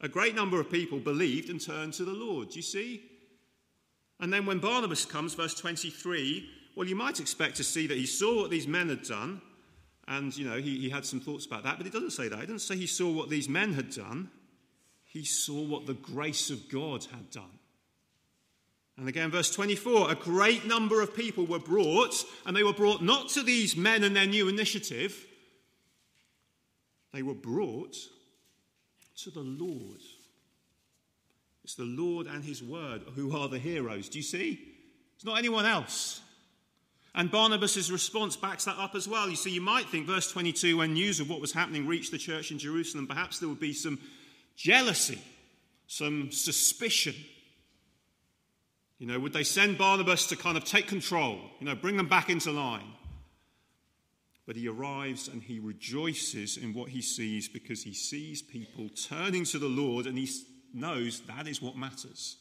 A 0.00 0.08
great 0.08 0.34
number 0.34 0.60
of 0.60 0.70
people 0.70 0.98
believed 0.98 1.50
and 1.50 1.60
turned 1.60 1.94
to 1.94 2.04
the 2.04 2.12
Lord. 2.12 2.50
Do 2.50 2.56
you 2.56 2.62
see? 2.62 3.02
And 4.20 4.32
then 4.32 4.46
when 4.46 4.58
Barnabas 4.58 5.04
comes, 5.04 5.34
verse 5.34 5.54
23, 5.54 6.48
well, 6.74 6.88
you 6.88 6.96
might 6.96 7.20
expect 7.20 7.56
to 7.56 7.64
see 7.64 7.86
that 7.86 7.96
he 7.96 8.06
saw 8.06 8.42
what 8.42 8.50
these 8.50 8.66
men 8.66 8.88
had 8.88 9.02
done, 9.02 9.40
and, 10.06 10.36
you 10.36 10.48
know, 10.48 10.58
he, 10.58 10.78
he 10.78 10.90
had 10.90 11.06
some 11.06 11.20
thoughts 11.20 11.46
about 11.46 11.62
that, 11.64 11.78
but 11.78 11.86
it 11.86 11.92
doesn't 11.92 12.10
say 12.10 12.28
that. 12.28 12.38
It 12.38 12.46
doesn't 12.46 12.58
say 12.58 12.76
he 12.76 12.86
saw 12.86 13.10
what 13.10 13.30
these 13.30 13.48
men 13.48 13.72
had 13.72 13.90
done. 13.90 14.30
He 15.04 15.24
saw 15.24 15.62
what 15.62 15.86
the 15.86 15.94
grace 15.94 16.50
of 16.50 16.68
God 16.68 17.04
had 17.04 17.30
done. 17.30 17.58
And 18.96 19.08
again, 19.08 19.30
verse 19.30 19.52
24 19.54 20.12
a 20.12 20.14
great 20.14 20.66
number 20.66 21.00
of 21.00 21.14
people 21.14 21.46
were 21.46 21.58
brought, 21.58 22.24
and 22.46 22.56
they 22.56 22.62
were 22.62 22.72
brought 22.72 23.02
not 23.02 23.28
to 23.30 23.42
these 23.42 23.76
men 23.76 24.04
and 24.04 24.14
their 24.14 24.26
new 24.26 24.48
initiative, 24.48 25.26
they 27.12 27.22
were 27.22 27.34
brought 27.34 27.96
to 29.18 29.30
the 29.30 29.40
Lord. 29.40 30.00
It's 31.62 31.76
the 31.76 31.84
Lord 31.84 32.26
and 32.26 32.44
his 32.44 32.62
word 32.62 33.02
who 33.14 33.36
are 33.36 33.48
the 33.48 33.58
heroes. 33.58 34.08
Do 34.08 34.18
you 34.18 34.24
see? 34.24 34.60
It's 35.14 35.24
not 35.24 35.38
anyone 35.38 35.64
else. 35.64 36.20
And 37.14 37.30
Barnabas' 37.30 37.90
response 37.90 38.36
backs 38.36 38.64
that 38.64 38.76
up 38.76 38.96
as 38.96 39.06
well. 39.06 39.30
You 39.30 39.36
see, 39.36 39.50
you 39.50 39.60
might 39.60 39.88
think, 39.88 40.06
verse 40.06 40.30
22, 40.32 40.78
when 40.78 40.94
news 40.94 41.20
of 41.20 41.30
what 41.30 41.40
was 41.40 41.52
happening 41.52 41.86
reached 41.86 42.10
the 42.10 42.18
church 42.18 42.50
in 42.50 42.58
Jerusalem, 42.58 43.06
perhaps 43.06 43.38
there 43.38 43.48
would 43.48 43.60
be 43.60 43.72
some 43.72 44.00
jealousy, 44.56 45.20
some 45.86 46.32
suspicion. 46.32 47.14
You 48.98 49.06
know, 49.06 49.20
would 49.20 49.32
they 49.32 49.44
send 49.44 49.78
Barnabas 49.78 50.26
to 50.28 50.36
kind 50.36 50.56
of 50.56 50.64
take 50.64 50.88
control, 50.88 51.38
you 51.60 51.66
know, 51.66 51.76
bring 51.76 51.96
them 51.96 52.08
back 52.08 52.30
into 52.30 52.50
line? 52.50 52.92
But 54.46 54.56
he 54.56 54.68
arrives 54.68 55.28
and 55.28 55.42
he 55.42 55.58
rejoices 55.58 56.56
in 56.56 56.74
what 56.74 56.90
he 56.90 57.00
sees 57.00 57.48
because 57.48 57.82
he 57.82 57.94
sees 57.94 58.42
people 58.42 58.88
turning 58.88 59.44
to 59.46 59.58
the 59.58 59.68
Lord 59.68 60.06
and 60.06 60.18
he 60.18 60.28
knows 60.72 61.20
that 61.28 61.46
is 61.46 61.62
what 61.62 61.76
matters. 61.76 62.36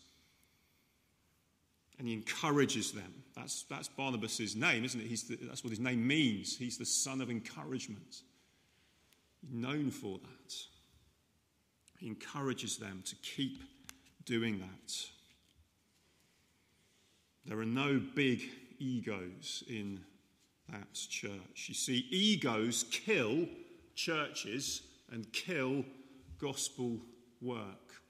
And 2.00 2.08
he 2.08 2.14
encourages 2.14 2.92
them. 2.92 3.23
That's, 3.36 3.64
that's 3.64 3.88
Barnabas' 3.88 4.56
name, 4.56 4.84
isn't 4.84 5.00
it? 5.00 5.08
He's 5.08 5.24
the, 5.24 5.38
that's 5.42 5.64
what 5.64 5.72
his 5.72 5.80
name 5.80 6.06
means. 6.06 6.58
He's 6.58 6.78
the 6.78 6.86
son 6.86 7.22
of 7.22 7.30
encouragement. 7.30 8.22
Known 9.52 9.90
for 9.92 10.20
that. 10.20 10.56
He 12.00 12.08
encourages 12.08 12.78
them 12.78 13.02
to 13.06 13.16
keep 13.18 13.64
doing 14.26 14.60
that. 14.60 14.96
There 17.46 17.60
are 17.60 17.66
no 17.66 18.02
big 18.16 18.42
egos 18.80 19.64
in 19.68 20.00
that 20.72 20.94
church. 20.94 21.66
You 21.68 21.74
see, 21.74 22.06
egos 22.10 22.86
kill 22.92 23.48
churches 23.96 24.82
and 25.12 25.32
kill 25.34 25.84
gospel 26.40 26.98
work. 27.42 28.02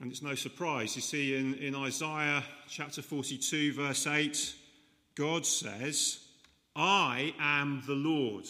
And 0.00 0.10
it's 0.10 0.22
no 0.22 0.34
surprise. 0.34 0.96
You 0.96 1.02
see, 1.02 1.36
in, 1.36 1.54
in 1.54 1.74
Isaiah 1.74 2.42
chapter 2.68 3.02
42, 3.02 3.74
verse 3.74 4.06
8, 4.06 4.54
God 5.14 5.44
says, 5.44 6.20
I 6.74 7.34
am 7.38 7.82
the 7.86 7.94
Lord. 7.94 8.46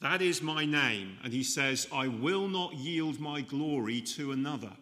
That 0.00 0.22
is 0.22 0.40
my 0.40 0.64
name. 0.64 1.18
And 1.22 1.32
he 1.32 1.42
says, 1.42 1.86
I 1.92 2.08
will 2.08 2.48
not 2.48 2.74
yield 2.74 3.20
my 3.20 3.42
glory 3.42 4.00
to 4.02 4.32
another. 4.32 4.72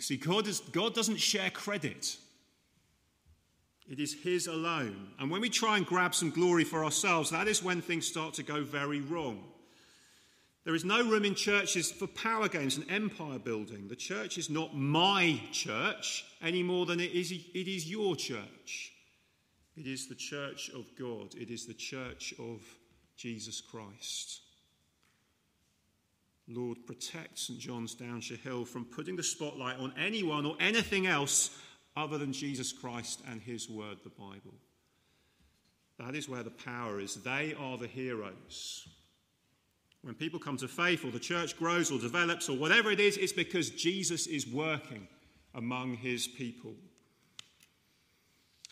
See, 0.00 0.16
God, 0.16 0.46
is, 0.46 0.60
God 0.60 0.94
doesn't 0.94 1.20
share 1.20 1.50
credit. 1.50 2.16
It 3.86 4.00
is 4.00 4.14
His 4.14 4.46
alone. 4.46 5.08
And 5.18 5.30
when 5.30 5.40
we 5.40 5.50
try 5.50 5.76
and 5.76 5.86
grab 5.86 6.14
some 6.14 6.30
glory 6.30 6.64
for 6.64 6.84
ourselves, 6.84 7.30
that 7.30 7.48
is 7.48 7.62
when 7.62 7.80
things 7.80 8.06
start 8.06 8.34
to 8.34 8.42
go 8.42 8.62
very 8.62 9.00
wrong. 9.00 9.44
There 10.64 10.74
is 10.74 10.84
no 10.84 11.06
room 11.06 11.26
in 11.26 11.34
churches 11.34 11.92
for 11.92 12.06
power 12.06 12.48
games 12.48 12.76
and 12.76 12.90
empire 12.90 13.38
building. 13.38 13.86
The 13.88 13.96
church 13.96 14.38
is 14.38 14.48
not 14.48 14.74
my 14.74 15.40
church 15.52 16.24
any 16.42 16.62
more 16.62 16.86
than 16.86 17.00
it 17.00 17.12
is, 17.12 17.32
it 17.32 17.68
is 17.68 17.90
your 17.90 18.16
church. 18.16 18.92
It 19.76 19.86
is 19.86 20.08
the 20.08 20.14
church 20.14 20.70
of 20.74 20.86
God, 20.98 21.34
it 21.34 21.50
is 21.50 21.66
the 21.66 21.74
church 21.74 22.32
of 22.38 22.62
Jesus 23.16 23.60
Christ. 23.60 24.40
Lord, 26.48 26.86
protect 26.86 27.38
St. 27.38 27.58
John's 27.58 27.94
Downshire 27.94 28.38
Hill 28.38 28.64
from 28.64 28.84
putting 28.84 29.16
the 29.16 29.22
spotlight 29.22 29.78
on 29.78 29.92
anyone 29.98 30.44
or 30.44 30.56
anything 30.60 31.06
else 31.06 31.58
other 31.96 32.18
than 32.18 32.32
Jesus 32.32 32.72
Christ 32.72 33.22
and 33.30 33.40
his 33.40 33.68
word, 33.68 33.98
the 34.02 34.10
Bible. 34.10 34.54
That 35.98 36.14
is 36.14 36.28
where 36.28 36.42
the 36.42 36.50
power 36.50 37.00
is. 37.00 37.14
They 37.14 37.54
are 37.58 37.78
the 37.78 37.86
heroes. 37.86 38.88
When 40.04 40.14
people 40.14 40.38
come 40.38 40.58
to 40.58 40.68
faith, 40.68 41.02
or 41.02 41.10
the 41.10 41.18
church 41.18 41.56
grows 41.56 41.90
or 41.90 41.98
develops, 41.98 42.50
or 42.50 42.56
whatever 42.58 42.90
it 42.90 43.00
is, 43.00 43.16
it's 43.16 43.32
because 43.32 43.70
Jesus 43.70 44.26
is 44.26 44.46
working 44.46 45.08
among 45.54 45.96
his 45.96 46.26
people. 46.26 46.74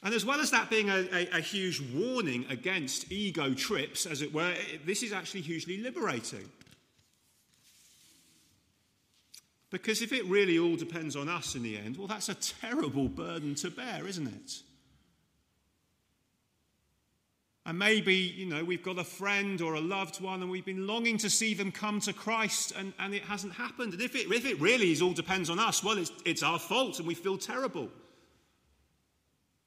And 0.02 0.12
as 0.12 0.26
well 0.26 0.40
as 0.40 0.50
that 0.50 0.68
being 0.68 0.90
a, 0.90 1.08
a, 1.10 1.38
a, 1.38 1.40
huge 1.40 1.80
warning 1.94 2.44
against 2.50 3.10
ego 3.10 3.54
trips, 3.54 4.04
as 4.04 4.20
it 4.20 4.34
were, 4.34 4.54
this 4.84 5.02
is 5.02 5.12
actually 5.12 5.40
hugely 5.40 5.78
liberating. 5.78 6.50
Because 9.70 10.02
if 10.02 10.12
it 10.12 10.26
really 10.26 10.58
all 10.58 10.76
depends 10.76 11.16
on 11.16 11.30
us 11.30 11.54
in 11.54 11.62
the 11.62 11.78
end, 11.78 11.96
well, 11.96 12.08
that's 12.08 12.28
a 12.28 12.34
terrible 12.34 13.08
burden 13.08 13.54
to 13.54 13.70
bear, 13.70 14.06
isn't 14.06 14.26
it? 14.26 14.52
And 17.64 17.78
maybe, 17.78 18.14
you 18.14 18.46
know, 18.46 18.64
we've 18.64 18.82
got 18.82 18.98
a 18.98 19.04
friend 19.04 19.60
or 19.60 19.74
a 19.74 19.80
loved 19.80 20.20
one 20.20 20.42
and 20.42 20.50
we've 20.50 20.64
been 20.64 20.86
longing 20.86 21.16
to 21.18 21.30
see 21.30 21.54
them 21.54 21.70
come 21.70 22.00
to 22.00 22.12
Christ 22.12 22.72
and, 22.76 22.92
and 22.98 23.14
it 23.14 23.22
hasn't 23.22 23.52
happened. 23.52 23.92
And 23.92 24.02
if 24.02 24.16
it, 24.16 24.32
if 24.32 24.44
it 24.44 24.60
really 24.60 24.90
is 24.90 25.00
all 25.00 25.12
depends 25.12 25.48
on 25.48 25.60
us, 25.60 25.84
well, 25.84 25.96
it's, 25.96 26.10
it's 26.24 26.42
our 26.42 26.58
fault 26.58 26.98
and 26.98 27.06
we 27.06 27.14
feel 27.14 27.38
terrible. 27.38 27.88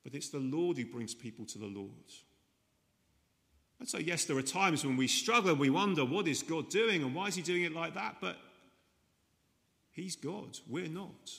But 0.04 0.14
it's 0.14 0.30
the 0.30 0.40
Lord 0.40 0.78
who 0.78 0.86
brings 0.86 1.16
people 1.16 1.46
to 1.46 1.58
the 1.58 1.68
Lord. 1.68 1.90
And 3.80 3.88
so, 3.88 3.98
yes, 3.98 4.25
there 4.25 4.38
are 4.38 4.42
times 4.42 4.86
when 4.86 4.98
we 4.98 5.08
struggle 5.08 5.52
and 5.52 5.60
we 5.60 5.70
wonder, 5.70 6.04
what 6.04 6.28
is 6.28 6.44
God 6.44 6.70
doing 6.70 7.02
and 7.02 7.16
why 7.16 7.28
is 7.28 7.36
He 7.36 7.42
doing 7.42 7.64
it 7.64 7.74
like 7.74 7.96
that? 7.96 8.18
But 8.20 8.38
He's 9.92 10.16
God. 10.16 10.60
We're 10.68 10.90
not. 10.90 11.32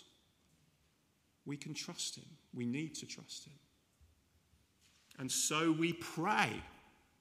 We 1.44 1.56
can 1.56 1.74
trust 1.74 2.16
Him. 2.16 2.24
We 2.54 2.64
need 2.64 2.94
to 2.96 3.06
trust 3.06 3.46
Him. 3.46 3.52
And 5.18 5.30
so 5.30 5.72
we 5.72 5.92
pray. 5.92 6.50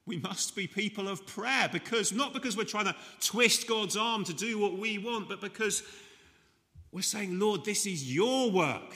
We 0.06 0.18
must 0.20 0.56
be 0.56 0.68
people 0.68 1.08
of 1.08 1.26
prayer 1.26 1.70
because 1.72 2.12
not 2.12 2.34
because 2.34 2.56
we're 2.56 2.64
trying 2.64 2.86
to 2.86 2.96
twist 3.22 3.68
God's 3.68 3.98
arm 3.98 4.24
to 4.26 4.34
do 4.34 4.60
what 4.60 4.78
we 4.78 4.98
want, 4.98 5.30
but 5.30 5.42
because 5.42 5.82
we're 6.92 7.02
saying, 7.02 7.40
Lord, 7.40 7.66
this 7.66 7.86
is 7.86 8.14
your 8.14 8.52
work. 8.52 8.96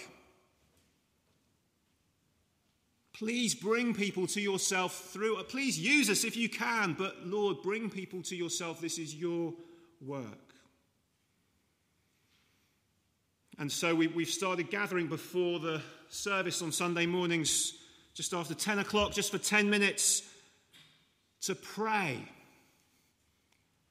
Please 3.14 3.54
bring 3.54 3.94
people 3.94 4.28
to 4.28 4.40
yourself 4.40 5.10
through. 5.12 5.36
Please 5.44 5.78
use 5.78 6.10
us 6.10 6.24
if 6.24 6.38
you 6.38 6.48
can, 6.48 6.94
but 6.94 7.28
Lord, 7.28 7.62
bring 7.62 7.90
people 7.90 8.22
to 8.24 8.36
yourself. 8.36 8.80
This 8.80 8.98
is 8.98 9.14
your 9.14 9.54
work. 10.00 10.54
And 13.58 13.70
so 13.70 13.94
we, 13.94 14.08
we've 14.08 14.30
started 14.30 14.70
gathering 14.70 15.08
before 15.08 15.60
the 15.60 15.82
service 16.08 16.62
on 16.62 16.72
Sunday 16.72 17.06
mornings, 17.06 17.74
just 18.14 18.34
after 18.34 18.54
10 18.54 18.80
o'clock, 18.80 19.14
just 19.14 19.32
for 19.32 19.38
10 19.38 19.70
minutes, 19.70 20.24
to 21.42 21.56
pray. 21.56 22.20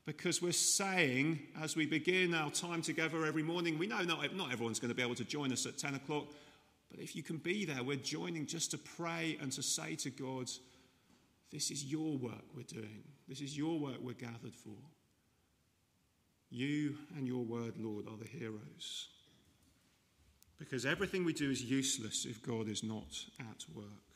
Because 0.07 0.41
we're 0.41 0.53
saying, 0.53 1.41
as 1.61 1.77
we 1.77 1.87
begin 1.87 2.35
our 2.35 2.51
time 2.51 2.81
together 2.83 3.27
every 3.27 3.43
morning, 3.43 3.79
we 3.79 3.87
know 3.87 4.03
not, 4.03 4.35
not 4.35 4.53
everyone's 4.53 4.81
going 4.81 4.89
to 4.89 4.95
be 4.95 5.03
able 5.03 5.15
to 5.15 5.25
join 5.25 5.53
us 5.53 5.67
at 5.67 5.77
10 5.77 5.97
o'clock, 5.97 6.27
but 6.91 7.01
if 7.01 7.15
you 7.15 7.23
can 7.23 7.37
be 7.37 7.65
there, 7.65 7.83
we're 7.83 7.97
joining 7.97 8.47
just 8.47 8.71
to 8.71 8.79
pray 8.79 9.37
and 9.41 9.53
to 9.53 9.63
say 9.63 9.95
to 9.97 10.11
God, 10.11 10.51
This 11.51 11.71
is 11.71 11.85
your 11.85 12.17
work 12.17 12.45
we're 12.57 12.63
doing. 12.63 13.05
This 13.29 13.41
is 13.41 13.57
your 13.57 13.79
work 13.79 13.99
we're 14.01 14.15
gathered 14.15 14.55
for. 14.55 14.77
You 16.51 16.97
and 17.15 17.27
your 17.27 17.45
word, 17.45 17.75
Lord, 17.79 18.07
are 18.09 18.17
the 18.17 18.27
heroes. 18.27 19.09
Because 20.59 20.87
everything 20.87 21.25
we 21.25 21.35
do 21.35 21.51
is 21.51 21.63
useless 21.63 22.25
if 22.25 22.43
God 22.43 22.69
is 22.69 22.83
not 22.83 23.27
at 23.39 23.65
work. 23.75 24.08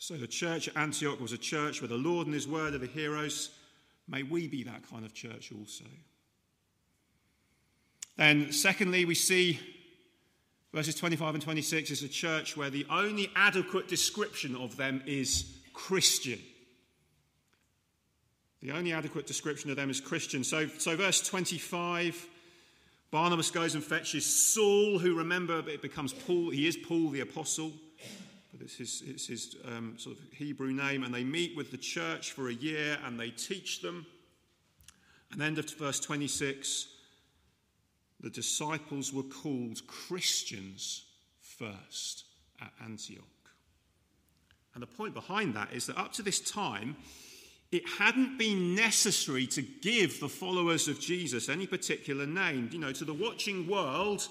So 0.00 0.14
the 0.14 0.26
church 0.26 0.66
at 0.66 0.78
Antioch 0.78 1.20
was 1.20 1.32
a 1.32 1.38
church 1.38 1.82
where 1.82 1.88
the 1.88 1.94
Lord 1.94 2.26
and 2.26 2.32
his 2.32 2.48
word 2.48 2.72
are 2.72 2.78
the 2.78 2.86
heroes. 2.86 3.50
May 4.08 4.22
we 4.22 4.48
be 4.48 4.62
that 4.62 4.88
kind 4.88 5.04
of 5.04 5.12
church 5.12 5.52
also. 5.52 5.84
Then, 8.16 8.50
secondly, 8.50 9.04
we 9.04 9.14
see 9.14 9.60
verses 10.72 10.94
25 10.94 11.34
and 11.34 11.42
26 11.42 11.90
is 11.90 12.02
a 12.02 12.08
church 12.08 12.56
where 12.56 12.70
the 12.70 12.86
only 12.88 13.30
adequate 13.36 13.88
description 13.88 14.56
of 14.56 14.74
them 14.78 15.02
is 15.04 15.58
Christian. 15.74 16.38
The 18.62 18.70
only 18.70 18.94
adequate 18.94 19.26
description 19.26 19.68
of 19.68 19.76
them 19.76 19.90
is 19.90 20.00
Christian. 20.00 20.44
So, 20.44 20.66
so 20.78 20.96
verse 20.96 21.20
25 21.20 22.26
Barnabas 23.10 23.50
goes 23.50 23.74
and 23.74 23.84
fetches 23.84 24.24
Saul, 24.24 24.98
who 24.98 25.16
remember 25.16 25.58
it 25.68 25.82
becomes 25.82 26.14
Paul. 26.14 26.48
He 26.50 26.66
is 26.66 26.76
Paul 26.76 27.10
the 27.10 27.20
apostle, 27.20 27.72
it's 28.60 28.76
his, 28.76 29.02
it's 29.06 29.26
his 29.26 29.56
um, 29.66 29.94
sort 29.96 30.16
of 30.16 30.22
Hebrew 30.32 30.72
name. 30.72 31.02
And 31.02 31.14
they 31.14 31.24
meet 31.24 31.56
with 31.56 31.70
the 31.70 31.78
church 31.78 32.32
for 32.32 32.48
a 32.48 32.54
year 32.54 32.98
and 33.04 33.18
they 33.18 33.30
teach 33.30 33.82
them. 33.82 34.06
And 35.32 35.42
end 35.42 35.58
of 35.58 35.70
verse 35.70 36.00
26 36.00 36.88
the 38.22 38.30
disciples 38.30 39.12
were 39.12 39.22
called 39.22 39.86
Christians 39.86 41.06
first 41.40 42.24
at 42.60 42.72
Antioch. 42.84 43.24
And 44.74 44.82
the 44.82 44.86
point 44.86 45.14
behind 45.14 45.54
that 45.54 45.72
is 45.72 45.86
that 45.86 45.98
up 45.98 46.12
to 46.14 46.22
this 46.22 46.38
time, 46.38 46.96
it 47.72 47.88
hadn't 47.88 48.36
been 48.36 48.74
necessary 48.74 49.46
to 49.48 49.62
give 49.62 50.20
the 50.20 50.28
followers 50.28 50.86
of 50.86 51.00
Jesus 51.00 51.48
any 51.48 51.66
particular 51.66 52.26
name. 52.26 52.68
You 52.72 52.78
know, 52.78 52.92
to 52.92 53.04
the 53.04 53.14
watching 53.14 53.66
world, 53.68 54.28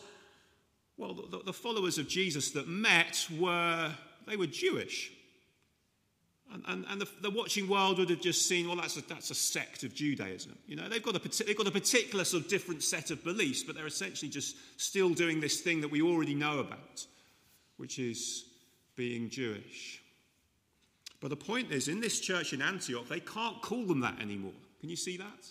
well, 0.97 1.13
the, 1.13 1.39
the 1.45 1.53
followers 1.53 1.97
of 1.97 2.07
Jesus 2.07 2.51
that 2.51 2.67
met 2.67 3.27
were, 3.39 3.91
they 4.27 4.35
were 4.35 4.47
Jewish. 4.47 5.11
And, 6.51 6.63
and, 6.67 6.85
and 6.89 7.01
the, 7.01 7.07
the, 7.21 7.29
watching 7.29 7.67
world 7.67 7.99
would 7.99 8.09
have 8.09 8.21
just 8.21 8.47
seen, 8.47 8.67
well, 8.67 8.77
that's 8.77 8.97
a, 8.97 9.01
that's 9.01 9.29
a 9.29 9.35
sect 9.35 9.83
of 9.83 9.93
Judaism. 9.93 10.57
You 10.65 10.77
know, 10.77 10.89
they've 10.89 11.03
got, 11.03 11.15
a, 11.15 11.43
they've 11.43 11.55
got 11.55 11.67
a 11.67 11.71
particular 11.71 12.23
sort 12.23 12.43
of 12.43 12.49
different 12.49 12.81
set 12.81 13.11
of 13.11 13.23
beliefs, 13.23 13.61
but 13.61 13.75
they're 13.75 13.85
essentially 13.85 14.29
just 14.29 14.55
still 14.81 15.11
doing 15.11 15.39
this 15.39 15.61
thing 15.61 15.81
that 15.81 15.91
we 15.91 16.01
already 16.01 16.33
know 16.33 16.57
about, 16.57 17.05
which 17.77 17.99
is 17.99 18.45
being 18.95 19.29
Jewish. 19.29 20.01
But 21.21 21.29
the 21.29 21.35
point 21.35 21.71
is, 21.71 21.87
in 21.87 21.99
this 21.99 22.19
church 22.19 22.53
in 22.53 22.61
Antioch, 22.61 23.07
they 23.07 23.19
can't 23.19 23.61
call 23.61 23.85
them 23.85 23.99
that 23.99 24.19
anymore. 24.19 24.53
Can 24.79 24.89
you 24.89 24.95
see 24.95 25.17
that? 25.17 25.47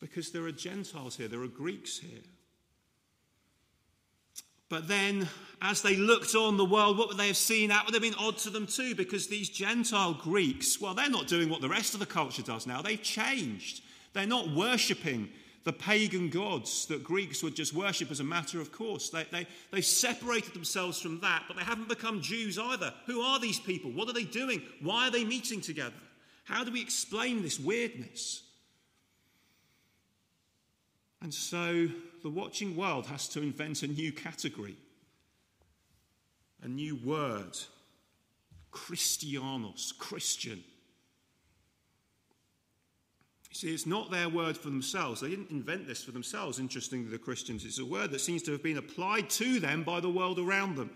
Because 0.00 0.30
there 0.30 0.44
are 0.44 0.52
Gentiles 0.52 1.16
here, 1.16 1.28
there 1.28 1.42
are 1.42 1.48
Greeks 1.48 1.98
here. 1.98 2.22
But 4.68 4.86
then, 4.86 5.28
as 5.62 5.80
they 5.80 5.96
looked 5.96 6.34
on 6.34 6.56
the 6.56 6.64
world, 6.64 6.98
what 6.98 7.08
would 7.08 7.16
they 7.16 7.28
have 7.28 7.36
seen? 7.36 7.70
That 7.70 7.86
would 7.86 7.94
have 7.94 8.02
been 8.02 8.14
odd 8.14 8.36
to 8.38 8.50
them 8.50 8.66
too, 8.66 8.94
because 8.94 9.26
these 9.26 9.48
Gentile 9.48 10.14
Greeks, 10.14 10.80
well, 10.80 10.94
they're 10.94 11.08
not 11.08 11.26
doing 11.26 11.48
what 11.48 11.60
the 11.60 11.68
rest 11.68 11.94
of 11.94 12.00
the 12.00 12.06
culture 12.06 12.42
does 12.42 12.66
now. 12.66 12.82
They've 12.82 13.02
changed. 13.02 13.82
They're 14.12 14.26
not 14.26 14.50
worshipping 14.50 15.30
the 15.64 15.72
pagan 15.72 16.30
gods 16.30 16.86
that 16.86 17.04
Greeks 17.04 17.42
would 17.42 17.54
just 17.54 17.74
worship 17.74 18.10
as 18.10 18.20
a 18.20 18.24
matter 18.24 18.60
of 18.60 18.72
course. 18.72 19.10
They, 19.10 19.24
they, 19.30 19.46
they've 19.70 19.84
separated 19.84 20.54
themselves 20.54 21.00
from 21.00 21.20
that, 21.20 21.44
but 21.46 21.56
they 21.56 21.62
haven't 21.62 21.88
become 21.88 22.22
Jews 22.22 22.58
either. 22.58 22.94
Who 23.06 23.20
are 23.20 23.38
these 23.38 23.60
people? 23.60 23.90
What 23.90 24.08
are 24.08 24.14
they 24.14 24.24
doing? 24.24 24.62
Why 24.80 25.08
are 25.08 25.10
they 25.10 25.24
meeting 25.24 25.60
together? 25.60 25.94
How 26.44 26.64
do 26.64 26.72
we 26.72 26.80
explain 26.80 27.42
this 27.42 27.60
weirdness? 27.60 28.42
And 31.20 31.34
so 31.34 31.88
the 32.22 32.30
watching 32.30 32.76
world 32.76 33.06
has 33.06 33.28
to 33.28 33.42
invent 33.42 33.82
a 33.82 33.86
new 33.86 34.12
category, 34.12 34.76
a 36.62 36.68
new 36.68 36.96
word 36.96 37.56
Christianos, 38.70 39.92
Christian. 39.98 40.62
You 43.50 43.54
see, 43.54 43.72
it's 43.72 43.86
not 43.86 44.10
their 44.10 44.28
word 44.28 44.56
for 44.56 44.68
themselves. 44.68 45.20
They 45.20 45.30
didn't 45.30 45.50
invent 45.50 45.86
this 45.86 46.04
for 46.04 46.12
themselves, 46.12 46.58
interestingly, 46.58 47.10
the 47.10 47.18
Christians. 47.18 47.64
It's 47.64 47.78
a 47.78 47.84
word 47.84 48.10
that 48.10 48.20
seems 48.20 48.42
to 48.42 48.52
have 48.52 48.62
been 48.62 48.76
applied 48.76 49.30
to 49.30 49.58
them 49.58 49.84
by 49.84 50.00
the 50.00 50.10
world 50.10 50.38
around 50.38 50.76
them. 50.76 50.90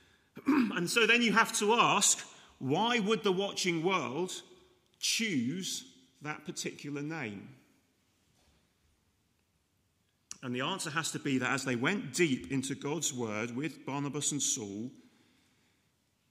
and 0.46 0.88
so 0.88 1.06
then 1.06 1.22
you 1.22 1.32
have 1.32 1.52
to 1.58 1.74
ask 1.74 2.24
why 2.58 2.98
would 2.98 3.22
the 3.22 3.32
watching 3.32 3.84
world 3.84 4.32
choose 4.98 5.84
that 6.22 6.44
particular 6.44 7.02
name? 7.02 7.48
And 10.42 10.54
the 10.54 10.60
answer 10.60 10.90
has 10.90 11.10
to 11.12 11.18
be 11.18 11.38
that 11.38 11.52
as 11.52 11.64
they 11.64 11.76
went 11.76 12.14
deep 12.14 12.52
into 12.52 12.74
God's 12.74 13.12
word 13.12 13.56
with 13.56 13.84
Barnabas 13.84 14.32
and 14.32 14.42
Saul, 14.42 14.90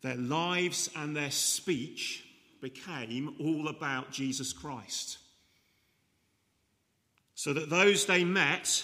their 0.02 0.16
lives 0.16 0.90
and 0.96 1.16
their 1.16 1.32
speech 1.32 2.24
became 2.62 3.36
all 3.40 3.68
about 3.68 4.12
Jesus 4.12 4.54
Christ 4.54 5.18
so 7.38 7.54
that 7.54 7.70
those 7.70 8.08
they 8.08 8.24
met 8.24 8.84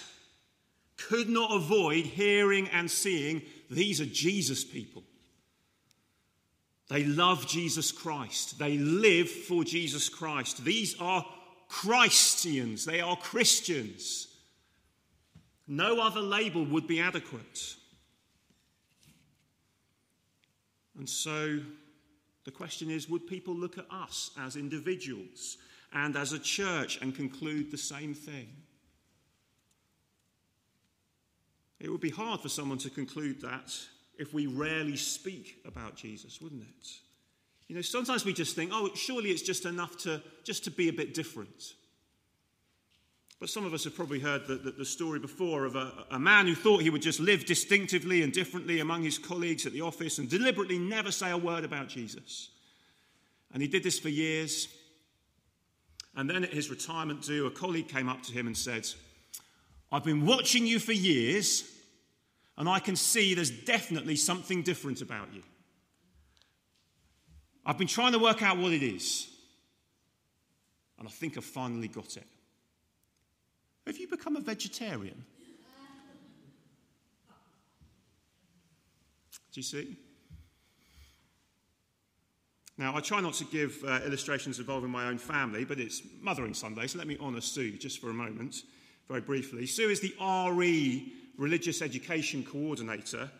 could 0.96 1.28
not 1.28 1.52
avoid 1.52 2.04
hearing 2.04 2.68
and 2.68 2.88
seeing 2.88 3.42
these 3.68 4.00
are 4.00 4.06
Jesus 4.06 4.62
people. 4.62 5.02
They 6.88 7.02
love 7.02 7.48
Jesus 7.48 7.90
Christ. 7.90 8.60
They 8.60 8.78
live 8.78 9.28
for 9.28 9.64
Jesus 9.64 10.08
Christ. 10.08 10.64
These 10.64 10.94
are 11.00 11.26
Christians. 11.68 12.84
They 12.84 13.00
are 13.00 13.16
Christians. 13.16 14.28
No 15.66 16.00
other 16.00 16.20
label 16.20 16.64
would 16.66 16.86
be 16.86 17.00
adequate. 17.00 17.76
And 20.98 21.08
so 21.08 21.58
the 22.44 22.50
question 22.50 22.90
is 22.90 23.08
would 23.08 23.26
people 23.26 23.54
look 23.54 23.78
at 23.78 23.86
us 23.90 24.30
as 24.38 24.56
individuals 24.56 25.56
and 25.92 26.16
as 26.16 26.32
a 26.32 26.38
church 26.38 27.00
and 27.00 27.14
conclude 27.14 27.70
the 27.70 27.78
same 27.78 28.14
thing. 28.14 28.48
It 31.80 31.90
would 31.90 32.00
be 32.00 32.10
hard 32.10 32.40
for 32.40 32.48
someone 32.48 32.78
to 32.78 32.90
conclude 32.90 33.40
that 33.42 33.72
if 34.18 34.32
we 34.32 34.46
rarely 34.46 34.96
speak 34.96 35.60
about 35.66 35.96
Jesus, 35.96 36.40
wouldn't 36.40 36.62
it? 36.62 36.88
You 37.68 37.76
know, 37.76 37.82
sometimes 37.82 38.24
we 38.24 38.32
just 38.32 38.54
think, 38.54 38.70
oh, 38.72 38.90
surely 38.94 39.30
it's 39.30 39.42
just 39.42 39.64
enough 39.64 39.96
to 39.98 40.22
just 40.44 40.64
to 40.64 40.70
be 40.70 40.88
a 40.88 40.92
bit 40.92 41.14
different. 41.14 41.74
But 43.44 43.50
some 43.50 43.66
of 43.66 43.74
us 43.74 43.84
have 43.84 43.94
probably 43.94 44.20
heard 44.20 44.46
the, 44.46 44.54
the, 44.54 44.70
the 44.70 44.84
story 44.86 45.18
before 45.18 45.66
of 45.66 45.76
a, 45.76 45.92
a 46.10 46.18
man 46.18 46.46
who 46.46 46.54
thought 46.54 46.80
he 46.80 46.88
would 46.88 47.02
just 47.02 47.20
live 47.20 47.44
distinctively 47.44 48.22
and 48.22 48.32
differently 48.32 48.80
among 48.80 49.02
his 49.02 49.18
colleagues 49.18 49.66
at 49.66 49.74
the 49.74 49.82
office 49.82 50.16
and 50.16 50.30
deliberately 50.30 50.78
never 50.78 51.12
say 51.12 51.30
a 51.30 51.36
word 51.36 51.62
about 51.62 51.88
Jesus. 51.88 52.48
And 53.52 53.60
he 53.60 53.68
did 53.68 53.82
this 53.82 53.98
for 53.98 54.08
years. 54.08 54.68
And 56.16 56.30
then 56.30 56.42
at 56.44 56.54
his 56.54 56.70
retirement 56.70 57.20
due, 57.20 57.44
a 57.44 57.50
colleague 57.50 57.86
came 57.88 58.08
up 58.08 58.22
to 58.22 58.32
him 58.32 58.46
and 58.46 58.56
said, 58.56 58.88
I've 59.92 60.04
been 60.04 60.24
watching 60.24 60.66
you 60.66 60.78
for 60.78 60.92
years, 60.92 61.70
and 62.56 62.66
I 62.66 62.78
can 62.78 62.96
see 62.96 63.34
there's 63.34 63.50
definitely 63.50 64.16
something 64.16 64.62
different 64.62 65.02
about 65.02 65.34
you. 65.34 65.42
I've 67.66 67.76
been 67.76 67.88
trying 67.88 68.12
to 68.12 68.18
work 68.18 68.42
out 68.42 68.56
what 68.56 68.72
it 68.72 68.82
is, 68.82 69.28
and 70.98 71.06
I 71.06 71.10
think 71.10 71.36
I've 71.36 71.44
finally 71.44 71.88
got 71.88 72.16
it. 72.16 72.24
Have 73.86 73.98
you 73.98 74.08
become 74.08 74.36
a 74.36 74.40
vegetarian? 74.40 75.24
Do 79.52 79.60
you 79.60 79.62
see? 79.62 79.96
Now, 82.76 82.96
I 82.96 83.00
try 83.00 83.20
not 83.20 83.34
to 83.34 83.44
give 83.44 83.84
uh, 83.86 84.00
illustrations 84.04 84.58
involving 84.58 84.90
my 84.90 85.06
own 85.06 85.18
family, 85.18 85.64
but 85.64 85.78
it's 85.78 86.02
Mothering 86.20 86.54
Sunday, 86.54 86.88
so 86.88 86.98
let 86.98 87.06
me 87.06 87.16
honour 87.20 87.40
Sue 87.40 87.72
just 87.72 88.00
for 88.00 88.10
a 88.10 88.14
moment, 88.14 88.56
very 89.06 89.20
briefly. 89.20 89.64
Sue 89.66 89.90
is 89.90 90.00
the 90.00 90.12
RE, 90.20 91.12
Religious 91.38 91.82
Education 91.82 92.42
Coordinator, 92.42 93.30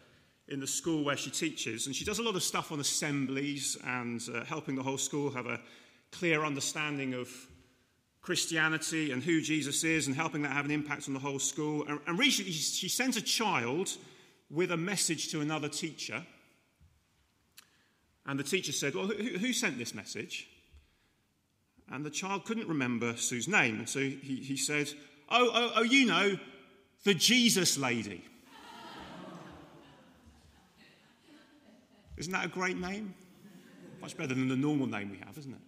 in 0.46 0.60
the 0.60 0.66
school 0.66 1.04
where 1.04 1.16
she 1.16 1.30
teaches, 1.30 1.86
and 1.86 1.96
she 1.96 2.04
does 2.04 2.20
a 2.20 2.22
lot 2.22 2.36
of 2.36 2.44
stuff 2.44 2.70
on 2.70 2.78
assemblies 2.78 3.76
and 3.84 4.22
uh, 4.32 4.44
helping 4.44 4.76
the 4.76 4.82
whole 4.82 4.98
school 4.98 5.30
have 5.30 5.46
a 5.46 5.60
clear 6.12 6.44
understanding 6.44 7.14
of 7.14 7.28
Christianity 8.24 9.12
and 9.12 9.22
who 9.22 9.42
Jesus 9.42 9.84
is 9.84 10.06
and 10.06 10.16
helping 10.16 10.42
that 10.42 10.52
have 10.52 10.64
an 10.64 10.70
impact 10.70 11.08
on 11.08 11.14
the 11.14 11.20
whole 11.20 11.38
school. 11.38 11.84
And, 11.86 12.00
and 12.06 12.18
recently, 12.18 12.52
she 12.52 12.88
sent 12.88 13.18
a 13.18 13.22
child 13.22 13.90
with 14.50 14.72
a 14.72 14.78
message 14.78 15.30
to 15.32 15.42
another 15.42 15.68
teacher. 15.68 16.24
And 18.24 18.38
the 18.38 18.44
teacher 18.44 18.72
said, 18.72 18.94
Well, 18.94 19.08
who, 19.08 19.38
who 19.38 19.52
sent 19.52 19.76
this 19.76 19.94
message? 19.94 20.48
And 21.92 22.02
the 22.02 22.10
child 22.10 22.46
couldn't 22.46 22.66
remember 22.66 23.14
Sue's 23.14 23.46
name. 23.46 23.80
And 23.80 23.88
so 23.88 24.00
he, 24.00 24.36
he 24.36 24.56
said, 24.56 24.88
oh, 25.28 25.50
oh, 25.52 25.72
oh, 25.76 25.82
you 25.82 26.06
know, 26.06 26.38
the 27.04 27.12
Jesus 27.12 27.76
lady. 27.76 28.24
Isn't 32.16 32.32
that 32.32 32.46
a 32.46 32.48
great 32.48 32.78
name? 32.78 33.14
Much 34.00 34.16
better 34.16 34.34
than 34.34 34.48
the 34.48 34.56
normal 34.56 34.86
name 34.86 35.10
we 35.10 35.18
have, 35.18 35.36
isn't 35.36 35.52
it? 35.52 35.60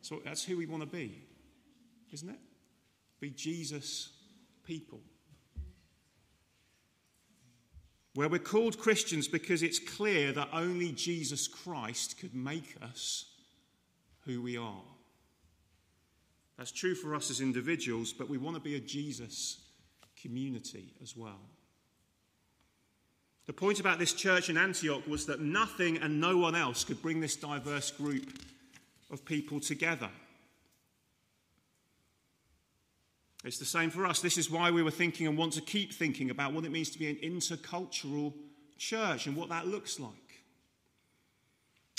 So 0.00 0.22
that's 0.24 0.42
who 0.42 0.56
we 0.56 0.64
want 0.64 0.82
to 0.82 0.88
be, 0.88 1.22
isn't 2.12 2.28
it? 2.28 2.38
Be 3.20 3.30
Jesus 3.30 4.10
people. 4.64 5.00
Where 8.14 8.28
we're 8.28 8.38
called 8.38 8.78
Christians 8.78 9.28
because 9.28 9.62
it's 9.62 9.78
clear 9.78 10.32
that 10.32 10.48
only 10.52 10.92
Jesus 10.92 11.46
Christ 11.46 12.18
could 12.18 12.34
make 12.34 12.74
us 12.82 13.26
who 14.24 14.42
we 14.42 14.56
are. 14.56 14.82
That's 16.58 16.72
true 16.72 16.94
for 16.94 17.14
us 17.14 17.30
as 17.30 17.40
individuals, 17.40 18.12
but 18.12 18.28
we 18.28 18.36
want 18.36 18.56
to 18.56 18.60
be 18.60 18.76
a 18.76 18.80
Jesus 18.80 19.60
community 20.20 20.92
as 21.02 21.16
well. 21.16 21.40
The 23.46 23.52
point 23.52 23.80
about 23.80 23.98
this 23.98 24.12
church 24.12 24.50
in 24.50 24.56
Antioch 24.56 25.06
was 25.08 25.26
that 25.26 25.40
nothing 25.40 25.98
and 25.98 26.20
no 26.20 26.36
one 26.36 26.54
else 26.54 26.84
could 26.84 27.00
bring 27.02 27.20
this 27.20 27.34
diverse 27.36 27.90
group 27.90 28.38
of 29.10 29.24
people 29.24 29.58
together. 29.58 30.10
It's 33.44 33.58
the 33.58 33.64
same 33.64 33.90
for 33.90 34.04
us. 34.04 34.20
This 34.20 34.36
is 34.36 34.50
why 34.50 34.70
we 34.70 34.82
were 34.82 34.90
thinking 34.90 35.26
and 35.26 35.36
want 35.36 35.54
to 35.54 35.62
keep 35.62 35.92
thinking 35.92 36.30
about 36.30 36.52
what 36.52 36.64
it 36.64 36.72
means 36.72 36.90
to 36.90 36.98
be 36.98 37.08
an 37.08 37.16
intercultural 37.16 38.34
church 38.76 39.26
and 39.26 39.36
what 39.36 39.48
that 39.48 39.66
looks 39.66 39.98
like. 39.98 40.12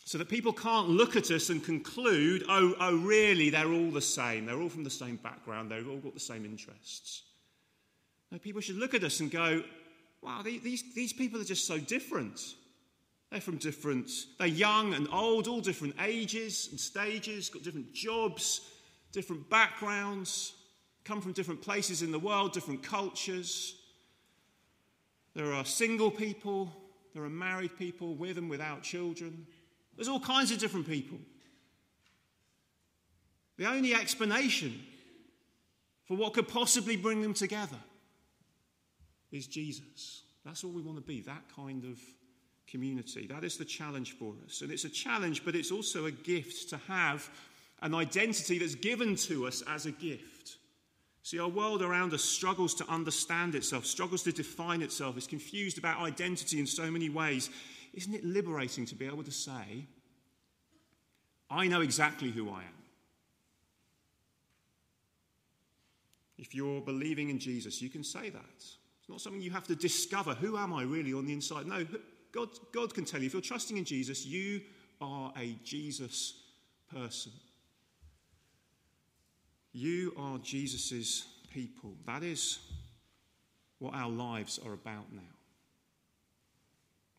So 0.05 0.17
that 0.17 0.29
people 0.29 0.53
can't 0.53 0.89
look 0.89 1.15
at 1.15 1.31
us 1.31 1.49
and 1.49 1.63
conclude, 1.63 2.43
oh, 2.49 2.75
oh, 2.79 2.97
really, 2.97 3.49
they're 3.49 3.71
all 3.71 3.91
the 3.91 4.01
same. 4.01 4.45
They're 4.45 4.59
all 4.59 4.69
from 4.69 4.83
the 4.83 4.89
same 4.89 5.15
background. 5.15 5.71
They've 5.71 5.87
all 5.87 5.97
got 5.97 6.13
the 6.13 6.19
same 6.19 6.45
interests. 6.45 7.23
No, 8.29 8.37
people 8.37 8.61
should 8.61 8.77
look 8.77 8.93
at 8.93 9.03
us 9.03 9.19
and 9.19 9.31
go, 9.31 9.63
wow, 10.21 10.41
these, 10.43 10.83
these 10.93 11.13
people 11.13 11.39
are 11.39 11.45
just 11.45 11.65
so 11.65 11.77
different. 11.77 12.39
They're 13.31 13.41
from 13.41 13.57
different, 13.57 14.11
they're 14.37 14.47
young 14.47 14.93
and 14.93 15.07
old, 15.11 15.47
all 15.47 15.61
different 15.61 15.95
ages 16.01 16.67
and 16.69 16.79
stages, 16.79 17.49
got 17.49 17.63
different 17.63 17.93
jobs, 17.93 18.61
different 19.13 19.49
backgrounds, 19.49 20.53
come 21.03 21.21
from 21.21 21.33
different 21.33 21.61
places 21.61 22.01
in 22.01 22.11
the 22.11 22.19
world, 22.19 22.53
different 22.53 22.83
cultures. 22.83 23.75
There 25.33 25.53
are 25.53 25.65
single 25.65 26.11
people, 26.11 26.71
there 27.13 27.23
are 27.23 27.29
married 27.29 27.77
people 27.77 28.15
with 28.15 28.37
and 28.37 28.49
without 28.49 28.83
children. 28.83 29.45
There's 29.95 30.07
all 30.07 30.19
kinds 30.19 30.51
of 30.51 30.59
different 30.59 30.87
people. 30.87 31.17
The 33.57 33.67
only 33.67 33.93
explanation 33.93 34.81
for 36.05 36.17
what 36.17 36.33
could 36.33 36.47
possibly 36.47 36.97
bring 36.97 37.21
them 37.21 37.33
together 37.33 37.77
is 39.31 39.47
Jesus. 39.47 40.23
That's 40.43 40.63
all 40.63 40.71
we 40.71 40.81
want 40.81 40.97
to 40.97 41.03
be, 41.03 41.21
that 41.21 41.43
kind 41.55 41.83
of 41.85 41.99
community. 42.67 43.27
That 43.27 43.43
is 43.43 43.57
the 43.57 43.65
challenge 43.65 44.13
for 44.17 44.33
us. 44.45 44.61
And 44.61 44.71
it's 44.71 44.85
a 44.85 44.89
challenge, 44.89 45.45
but 45.45 45.55
it's 45.55 45.71
also 45.71 46.05
a 46.05 46.11
gift 46.11 46.69
to 46.69 46.77
have 46.87 47.29
an 47.81 47.93
identity 47.93 48.59
that's 48.59 48.75
given 48.75 49.15
to 49.15 49.47
us 49.47 49.61
as 49.67 49.85
a 49.85 49.91
gift. 49.91 50.57
See, 51.23 51.39
our 51.39 51.47
world 51.47 51.81
around 51.81 52.13
us 52.13 52.23
struggles 52.23 52.73
to 52.75 52.89
understand 52.89 53.53
itself, 53.53 53.85
struggles 53.85 54.23
to 54.23 54.31
define 54.31 54.81
itself, 54.81 55.17
is 55.17 55.27
confused 55.27 55.77
about 55.77 55.99
identity 55.99 56.59
in 56.59 56.65
so 56.65 56.89
many 56.89 57.09
ways. 57.09 57.49
Isn't 57.93 58.13
it 58.13 58.25
liberating 58.25 58.85
to 58.87 58.95
be 58.95 59.05
able 59.05 59.23
to 59.23 59.31
say, 59.31 59.85
I 61.49 61.67
know 61.67 61.81
exactly 61.81 62.31
who 62.31 62.49
I 62.49 62.59
am? 62.59 62.81
If 66.37 66.55
you're 66.55 66.81
believing 66.81 67.29
in 67.29 67.37
Jesus, 67.37 67.81
you 67.83 67.89
can 67.89 68.03
say 68.03 68.31
that 68.31 68.41
It's 69.01 69.09
not 69.09 69.21
something 69.21 69.41
you 69.41 69.51
have 69.51 69.67
to 69.67 69.75
discover. 69.75 70.33
Who 70.33 70.57
am 70.57 70.73
I 70.73 70.83
really 70.83 71.13
on 71.13 71.25
the 71.25 71.33
inside? 71.33 71.67
No, 71.67 71.85
God, 72.31 72.49
God 72.71 72.93
can 72.93 73.05
tell 73.05 73.19
you. 73.19 73.27
If 73.27 73.33
you're 73.33 73.41
trusting 73.41 73.77
in 73.77 73.85
Jesus, 73.85 74.25
you 74.25 74.61
are 74.99 75.33
a 75.37 75.55
Jesus 75.63 76.33
person. 76.91 77.31
You 79.73 80.13
are 80.17 80.37
Jesus' 80.39 81.25
people. 81.53 81.93
That 82.05 82.23
is 82.23 82.59
what 83.79 83.93
our 83.93 84.09
lives 84.09 84.59
are 84.65 84.73
about 84.73 85.11
now. 85.11 85.21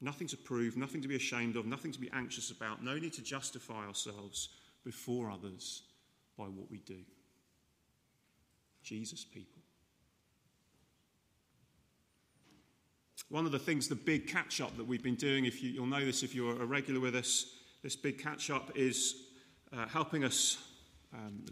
Nothing 0.01 0.27
to 0.29 0.37
prove, 0.37 0.77
nothing 0.77 1.01
to 1.03 1.09
be 1.09 1.17
ashamed 1.17 1.57
of, 1.57 1.65
nothing 1.65 1.93
to 1.93 2.01
be 2.01 2.11
anxious 2.13 2.51
about, 2.51 2.83
no 2.83 2.99
need 2.99 3.13
to 3.15 3.23
justify 3.23 3.87
ourselves 3.87 4.49
before 4.85 5.31
others 5.31 5.83
by 6.37 6.45
what 6.45 6.71
we 6.71 6.79
do. 6.79 6.99
Jesus 8.83 9.25
people. 9.25 9.63
One 13.29 13.47
of 13.47 13.53
the 13.53 13.59
things, 13.59 13.89
the 13.89 13.95
big 13.95 14.27
catch 14.27 14.61
up 14.61 14.77
that 14.77 14.87
we've 14.87 15.03
been 15.03 15.15
doing, 15.15 15.47
if 15.47 15.63
you, 15.63 15.81
will 15.81 15.89
know 15.89 16.05
this 16.05 16.23
if 16.23 16.35
you're 16.35 16.61
a 16.61 16.67
regular 16.67 17.01
with 17.01 17.15
us, 17.15 17.47
this 17.83 17.97
big 17.97 18.19
catch 18.19 18.51
up 18.51 18.73
is 18.75 19.15
uh, 19.73 19.87
helping 19.87 20.23
us 20.23 20.59
um, 21.15 21.45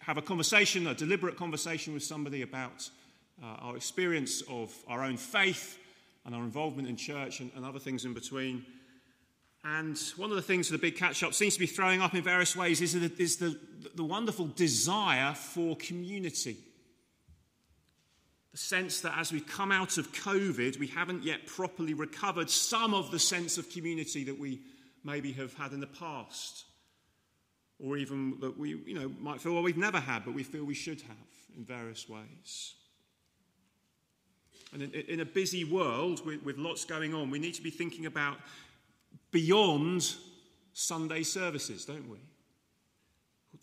have 0.00 0.18
a 0.18 0.22
conversation, 0.22 0.86
a 0.86 0.94
deliberate 0.94 1.36
conversation 1.36 1.94
with 1.94 2.02
somebody 2.02 2.42
about 2.42 2.88
uh, 3.42 3.46
our 3.60 3.76
experience 3.76 4.42
of 4.48 4.72
our 4.88 5.02
own 5.02 5.16
faith 5.16 5.78
and 6.24 6.34
our 6.34 6.42
involvement 6.42 6.88
in 6.88 6.96
church 6.96 7.40
and, 7.40 7.50
and 7.54 7.64
other 7.64 7.78
things 7.78 8.04
in 8.04 8.14
between. 8.14 8.64
And 9.64 9.98
one 10.16 10.30
of 10.30 10.36
the 10.36 10.42
things 10.42 10.68
that 10.68 10.76
the 10.76 10.82
big 10.90 10.96
catch 10.96 11.22
up 11.22 11.32
seems 11.32 11.54
to 11.54 11.60
be 11.60 11.66
throwing 11.66 12.02
up 12.02 12.14
in 12.14 12.22
various 12.22 12.54
ways 12.54 12.80
is 12.80 12.92
the, 12.92 13.12
is 13.18 13.36
the, 13.36 13.58
the 13.94 14.04
wonderful 14.04 14.46
desire 14.46 15.34
for 15.34 15.76
community 15.76 16.58
the 18.54 18.58
sense 18.58 19.00
that 19.00 19.18
as 19.18 19.32
we've 19.32 19.48
come 19.48 19.72
out 19.72 19.98
of 19.98 20.12
COVID, 20.12 20.78
we 20.78 20.86
haven't 20.86 21.24
yet 21.24 21.44
properly 21.44 21.92
recovered 21.92 22.48
some 22.48 22.94
of 22.94 23.10
the 23.10 23.18
sense 23.18 23.58
of 23.58 23.68
community 23.68 24.22
that 24.22 24.38
we 24.38 24.60
maybe 25.02 25.32
have 25.32 25.52
had 25.54 25.72
in 25.72 25.80
the 25.80 25.88
past. 25.88 26.62
Or 27.80 27.96
even 27.96 28.38
that 28.40 28.58
we 28.58 28.70
you 28.70 28.98
know, 28.98 29.12
might 29.20 29.40
feel, 29.40 29.52
well, 29.52 29.62
we've 29.62 29.76
never 29.76 30.00
had, 30.00 30.24
but 30.24 30.34
we 30.34 30.42
feel 30.42 30.64
we 30.64 30.74
should 30.74 31.00
have 31.02 31.16
in 31.56 31.64
various 31.64 32.08
ways. 32.08 32.74
And 34.72 34.82
in, 34.82 34.92
in 34.92 35.20
a 35.20 35.24
busy 35.24 35.64
world 35.64 36.24
with, 36.24 36.42
with 36.42 36.58
lots 36.58 36.84
going 36.84 37.14
on, 37.14 37.30
we 37.30 37.38
need 37.38 37.54
to 37.54 37.62
be 37.62 37.70
thinking 37.70 38.06
about 38.06 38.38
beyond 39.30 40.14
Sunday 40.72 41.22
services, 41.22 41.84
don't 41.84 42.08
we? 42.08 42.18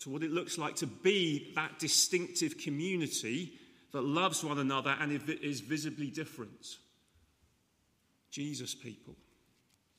To 0.00 0.10
what 0.10 0.22
it 0.22 0.30
looks 0.30 0.56
like 0.58 0.76
to 0.76 0.86
be 0.86 1.52
that 1.54 1.78
distinctive 1.78 2.58
community 2.58 3.52
that 3.92 4.02
loves 4.02 4.42
one 4.42 4.58
another 4.58 4.96
and 4.98 5.12
is 5.42 5.60
visibly 5.60 6.08
different. 6.08 6.78
Jesus 8.30 8.74
people. 8.74 9.14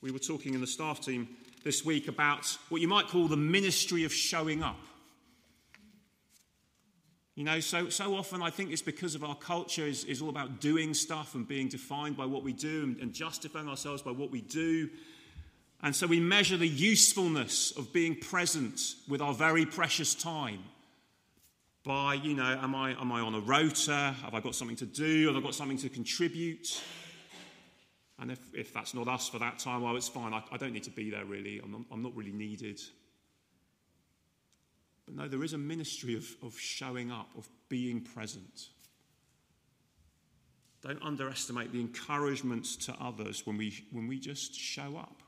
We 0.01 0.11
were 0.11 0.19
talking 0.19 0.55
in 0.55 0.61
the 0.61 0.67
staff 0.67 0.99
team 0.99 1.29
this 1.63 1.85
week 1.85 2.07
about 2.07 2.57
what 2.69 2.81
you 2.81 2.87
might 2.87 3.07
call 3.07 3.27
the 3.27 3.37
ministry 3.37 4.03
of 4.03 4.13
showing 4.13 4.63
up. 4.63 4.79
You 7.35 7.43
know, 7.43 7.59
so, 7.61 7.89
so 7.89 8.15
often 8.15 8.43
I 8.43 8.51
think 8.51 8.71
it's 8.71 8.83
because 8.83 9.15
of 9.15 9.23
our 9.23 9.35
culture 9.35 9.87
is, 9.87 10.03
is 10.03 10.21
all 10.21 10.29
about 10.29 10.61
doing 10.61 10.93
stuff 10.93 11.33
and 11.33 11.47
being 11.47 11.67
defined 11.67 12.15
by 12.15 12.25
what 12.25 12.43
we 12.43 12.53
do 12.53 12.83
and, 12.83 12.97
and 12.99 13.13
justifying 13.13 13.67
ourselves 13.67 14.03
by 14.03 14.11
what 14.11 14.29
we 14.29 14.41
do. 14.41 14.89
And 15.81 15.95
so 15.95 16.05
we 16.05 16.19
measure 16.19 16.57
the 16.57 16.67
usefulness 16.67 17.71
of 17.71 17.91
being 17.91 18.15
present 18.15 18.95
with 19.09 19.19
our 19.19 19.33
very 19.33 19.65
precious 19.65 20.13
time 20.13 20.63
by, 21.83 22.13
you 22.13 22.35
know, 22.35 22.57
am 22.61 22.75
I, 22.75 22.91
am 23.01 23.11
I 23.11 23.21
on 23.21 23.33
a 23.33 23.39
rota? 23.39 24.15
Have 24.23 24.35
I 24.35 24.39
got 24.39 24.53
something 24.53 24.77
to 24.77 24.85
do? 24.85 25.27
Have 25.27 25.35
I 25.35 25.41
got 25.41 25.55
something 25.55 25.77
to 25.79 25.89
contribute? 25.89 26.81
And 28.19 28.31
if, 28.31 28.39
if 28.53 28.73
that's 28.73 28.93
not 28.93 29.07
us 29.07 29.27
for 29.27 29.39
that 29.39 29.59
time, 29.59 29.81
well, 29.81 29.95
it's 29.95 30.07
fine. 30.07 30.33
I, 30.33 30.43
I 30.51 30.57
don't 30.57 30.73
need 30.73 30.83
to 30.83 30.91
be 30.91 31.09
there 31.09 31.25
really. 31.25 31.59
I'm 31.63 31.71
not, 31.71 31.81
I'm 31.91 32.03
not 32.03 32.15
really 32.15 32.31
needed. 32.31 32.79
But 35.05 35.15
no, 35.15 35.27
there 35.27 35.43
is 35.43 35.53
a 35.53 35.57
ministry 35.57 36.15
of, 36.15 36.25
of 36.41 36.57
showing 36.57 37.11
up, 37.11 37.29
of 37.37 37.49
being 37.69 38.01
present. 38.01 38.69
Don't 40.81 41.01
underestimate 41.01 41.71
the 41.71 41.79
encouragement 41.79 42.65
to 42.81 42.93
others 42.99 43.45
when 43.45 43.57
we, 43.57 43.85
when 43.91 44.07
we 44.07 44.19
just 44.19 44.53
show 44.53 44.97
up 44.97 45.23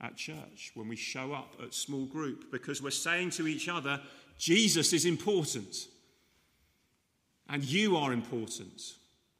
at 0.00 0.16
church, 0.16 0.72
when 0.74 0.88
we 0.88 0.96
show 0.96 1.32
up 1.32 1.54
at 1.62 1.72
small 1.72 2.06
group, 2.06 2.50
because 2.50 2.82
we're 2.82 2.90
saying 2.90 3.30
to 3.30 3.46
each 3.46 3.68
other, 3.68 4.00
Jesus 4.38 4.92
is 4.92 5.04
important. 5.04 5.86
And 7.48 7.62
you 7.62 7.96
are 7.96 8.12
important, 8.12 8.80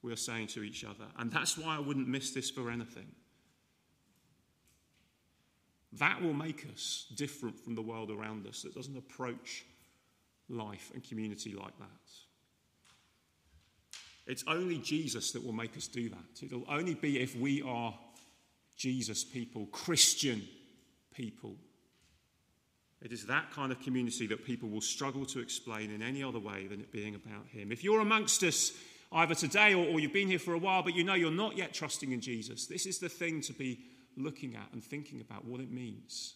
we 0.04 0.12
are 0.12 0.16
saying 0.16 0.48
to 0.48 0.62
each 0.62 0.84
other. 0.84 1.06
And 1.18 1.32
that's 1.32 1.56
why 1.56 1.76
I 1.76 1.80
wouldn't 1.80 2.06
miss 2.06 2.32
this 2.32 2.50
for 2.50 2.70
anything. 2.70 3.06
That 5.94 6.20
will 6.20 6.34
make 6.34 6.66
us 6.72 7.06
different 7.14 7.58
from 7.58 7.74
the 7.74 7.82
world 7.82 8.10
around 8.10 8.46
us 8.46 8.62
that 8.62 8.74
doesn't 8.74 8.98
approach 8.98 9.64
life 10.50 10.90
and 10.92 11.02
community 11.02 11.54
like 11.54 11.76
that. 11.78 11.86
It's 14.26 14.44
only 14.46 14.78
Jesus 14.78 15.32
that 15.32 15.44
will 15.44 15.52
make 15.52 15.76
us 15.76 15.86
do 15.86 16.10
that. 16.10 16.42
It'll 16.42 16.64
only 16.68 16.94
be 16.94 17.20
if 17.20 17.34
we 17.36 17.62
are 17.62 17.94
Jesus 18.76 19.24
people, 19.24 19.66
Christian 19.66 20.42
people. 21.14 21.56
It 23.00 23.12
is 23.12 23.26
that 23.26 23.50
kind 23.52 23.72
of 23.72 23.80
community 23.80 24.26
that 24.26 24.44
people 24.44 24.68
will 24.68 24.80
struggle 24.80 25.24
to 25.26 25.40
explain 25.40 25.90
in 25.90 26.02
any 26.02 26.22
other 26.22 26.38
way 26.38 26.66
than 26.66 26.80
it 26.80 26.92
being 26.92 27.14
about 27.14 27.46
Him. 27.46 27.70
If 27.72 27.84
you're 27.84 28.00
amongst 28.00 28.42
us 28.42 28.72
either 29.12 29.34
today 29.34 29.74
or, 29.74 29.86
or, 29.86 30.00
you've 30.00 30.12
been 30.12 30.28
here 30.28 30.38
for 30.38 30.54
a 30.54 30.58
while, 30.58 30.82
but 30.82 30.94
you 30.94 31.04
know 31.04 31.14
you're 31.14 31.30
not 31.30 31.56
yet 31.56 31.72
trusting 31.72 32.12
in 32.12 32.20
Jesus, 32.20 32.66
this 32.66 32.86
is 32.86 32.98
the 32.98 33.08
thing 33.08 33.40
to 33.42 33.52
be 33.52 33.80
looking 34.16 34.54
at 34.54 34.72
and 34.72 34.82
thinking 34.82 35.20
about 35.20 35.44
what 35.44 35.60
it 35.60 35.70
means 35.70 36.34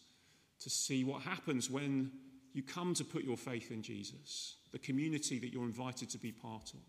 to 0.60 0.70
see 0.70 1.04
what 1.04 1.22
happens 1.22 1.70
when 1.70 2.10
you 2.52 2.62
come 2.62 2.94
to 2.94 3.04
put 3.04 3.24
your 3.24 3.36
faith 3.36 3.70
in 3.70 3.82
Jesus, 3.82 4.56
the 4.72 4.78
community 4.78 5.38
that 5.38 5.52
you're 5.52 5.64
invited 5.64 6.10
to 6.10 6.18
be 6.18 6.32
part 6.32 6.72
of, 6.72 6.80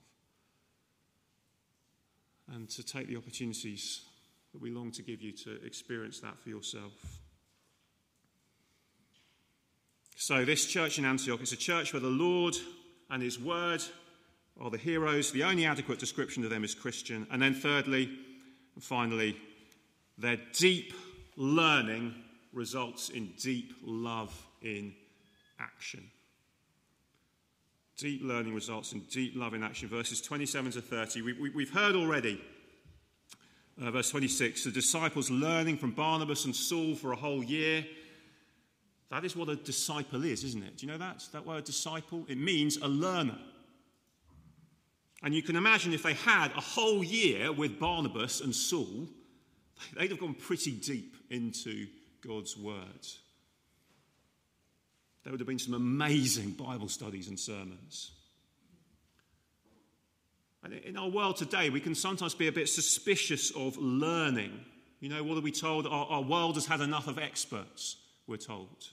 and 2.55 2.69
to 2.69 2.83
take 2.83 3.07
the 3.07 3.17
opportunities 3.17 4.01
that 4.51 4.61
we 4.61 4.71
long 4.71 4.91
to 4.91 5.03
give 5.03 5.21
you 5.21 5.31
to 5.31 5.63
experience 5.63 6.19
that 6.21 6.39
for 6.39 6.49
yourself. 6.49 6.91
So, 10.15 10.43
this 10.43 10.65
church 10.65 10.97
in 10.97 11.05
Antioch 11.05 11.41
is 11.41 11.53
a 11.53 11.57
church 11.57 11.93
where 11.93 12.01
the 12.01 12.07
Lord 12.07 12.55
and 13.09 13.21
His 13.21 13.39
Word 13.39 13.81
are 14.59 14.69
the 14.69 14.77
heroes. 14.77 15.31
The 15.31 15.43
only 15.43 15.65
adequate 15.65 15.99
description 15.99 16.43
of 16.43 16.49
them 16.49 16.63
is 16.63 16.75
Christian. 16.75 17.25
And 17.31 17.41
then, 17.41 17.53
thirdly 17.53 18.09
and 18.75 18.83
finally, 18.83 19.37
their 20.17 20.37
deep 20.53 20.93
learning 21.35 22.15
results 22.53 23.09
in 23.09 23.33
deep 23.39 23.73
love 23.83 24.33
in 24.61 24.93
action. 25.59 26.03
Deep 27.97 28.21
learning 28.23 28.53
results 28.53 28.93
in 28.93 29.01
deep 29.11 29.33
love 29.35 29.53
in 29.53 29.63
action. 29.63 29.87
Verses 29.87 30.21
27 30.21 30.71
to 30.73 30.81
30. 30.81 31.21
We, 31.21 31.33
have 31.33 31.55
we, 31.55 31.65
heard 31.65 31.95
already, 31.95 32.41
uh, 33.81 33.91
verse 33.91 34.09
26, 34.09 34.65
the 34.65 34.71
disciples 34.71 35.29
learning 35.29 35.77
from 35.77 35.91
Barnabas 35.91 36.45
and 36.45 36.55
Saul 36.55 36.95
for 36.95 37.11
a 37.11 37.17
whole 37.17 37.43
year. 37.43 37.85
That 39.09 39.25
is 39.25 39.35
what 39.35 39.49
a 39.49 39.55
disciple 39.55 40.23
is, 40.23 40.43
isn't 40.43 40.63
it? 40.63 40.77
Do 40.77 40.85
you 40.85 40.91
know 40.91 40.97
that? 40.97 41.27
That 41.33 41.45
word 41.45 41.63
disciple? 41.63 42.25
It 42.27 42.37
means 42.37 42.77
a 42.77 42.87
learner. 42.87 43.37
And 45.21 45.33
you 45.33 45.41
can 45.41 45.55
imagine 45.55 45.93
if 45.93 46.03
they 46.03 46.13
had 46.13 46.51
a 46.51 46.61
whole 46.61 47.03
year 47.03 47.51
with 47.51 47.79
Barnabas 47.79 48.39
and 48.39 48.55
Saul, 48.55 49.07
they'd 49.95 50.11
have 50.11 50.19
gone 50.19 50.33
pretty 50.33 50.71
deep 50.71 51.15
into 51.29 51.87
God's 52.25 52.57
word. 52.57 53.07
There 55.23 55.31
would 55.31 55.41
have 55.41 55.47
been 55.47 55.59
some 55.59 55.73
amazing 55.73 56.51
Bible 56.51 56.87
studies 56.87 57.27
and 57.27 57.37
sermons. 57.37 58.11
And 60.63 60.73
in 60.73 60.97
our 60.97 61.09
world 61.09 61.37
today, 61.37 61.69
we 61.69 61.79
can 61.79 61.95
sometimes 61.95 62.33
be 62.33 62.47
a 62.47 62.51
bit 62.51 62.67
suspicious 62.67 63.51
of 63.51 63.77
learning. 63.77 64.51
You 64.99 65.09
know, 65.09 65.23
what 65.23 65.37
are 65.37 65.41
we 65.41 65.51
told? 65.51 65.87
Our, 65.87 66.05
our 66.07 66.21
world 66.21 66.55
has 66.55 66.65
had 66.65 66.81
enough 66.81 67.07
of 67.07 67.17
experts, 67.17 67.97
we're 68.27 68.37
told. 68.37 68.87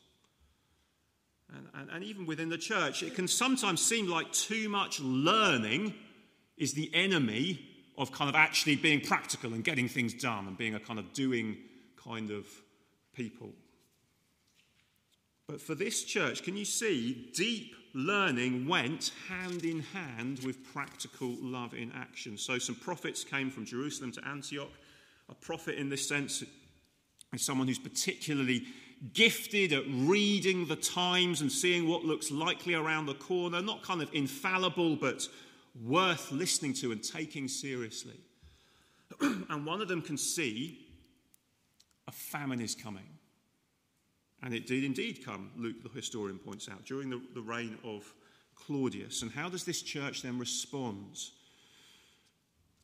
And, 1.55 1.69
and, 1.75 1.91
and 1.91 2.05
even 2.05 2.27
within 2.27 2.49
the 2.49 2.59
church, 2.59 3.03
it 3.03 3.15
can 3.15 3.29
sometimes 3.29 3.81
seem 3.81 4.09
like 4.09 4.33
too 4.33 4.69
much 4.69 5.01
learning 5.01 5.95
is 6.57 6.73
the 6.73 6.91
enemy 6.95 7.61
of 7.99 8.13
kind 8.13 8.29
of 8.29 8.35
actually 8.35 8.77
being 8.77 9.01
practical 9.01 9.55
and 9.55 9.65
getting 9.65 9.89
things 9.89 10.15
done 10.15 10.47
and 10.47 10.57
being 10.57 10.75
a 10.75 10.81
kind 10.81 10.99
of 10.99 11.13
doing 11.13 11.57
kind 11.97 12.31
of 12.31 12.47
people. 13.15 13.51
But 15.49 15.61
for 15.61 15.75
this 15.75 16.03
church, 16.03 16.43
can 16.43 16.57
you 16.57 16.65
see 16.65 17.31
deep 17.35 17.75
learning 17.95 18.67
went 18.67 19.13
hand 19.29 19.65
in 19.65 19.81
hand 19.81 20.41
with 20.41 20.65
practical 20.73 21.37
love 21.41 21.73
in 21.73 21.93
action? 21.93 22.37
So 22.37 22.59
some 22.59 22.75
prophets 22.75 23.23
came 23.23 23.51
from 23.51 23.65
Jerusalem 23.65 24.13
to 24.13 24.29
Antioch. 24.29 24.73
A 25.29 25.35
prophet, 25.35 25.77
in 25.77 25.89
this 25.89 26.07
sense, 26.07 26.43
is 27.33 27.43
someone 27.43 27.69
who's 27.69 27.79
particularly 27.79 28.65
gifted 29.13 29.73
at 29.73 29.85
reading 29.89 30.67
the 30.67 30.77
times 30.77 31.43
and 31.43 31.53
seeing 31.53 31.87
what 31.89 32.05
looks 32.05 32.31
likely 32.31 32.75
around 32.75 33.07
the 33.07 33.15
corner, 33.15 33.63
not 33.63 33.83
kind 33.83 34.03
of 34.03 34.13
infallible, 34.13 34.97
but 34.97 35.29
worth 35.85 36.33
listening 36.33 36.73
to 36.75 36.93
and 36.93 37.03
taking 37.03 37.49
seriously. 37.49 38.21
and 39.21 39.67
one 39.67 39.81
of 39.81 39.89
them 39.89 40.03
can 40.03 40.17
see 40.17 40.79
a 42.09 42.13
famine 42.13 42.61
is 42.61 42.75
coming. 42.75 43.07
And 44.43 44.55
it 44.55 44.67
did 44.67 44.85
indeed 44.85 45.25
come, 45.25 45.51
Luke 45.57 45.83
the 45.83 45.89
historian 45.89 46.39
points 46.39 46.69
out, 46.69 46.85
during 46.85 47.11
the, 47.11 47.21
the 47.35 47.41
reign 47.41 47.79
of 47.85 48.13
Claudius. 48.55 49.23
And 49.23 49.31
how 49.31 49.49
does 49.49 49.65
this 49.65 49.83
church 49.83 50.23
then 50.23 50.39
respond? 50.39 51.17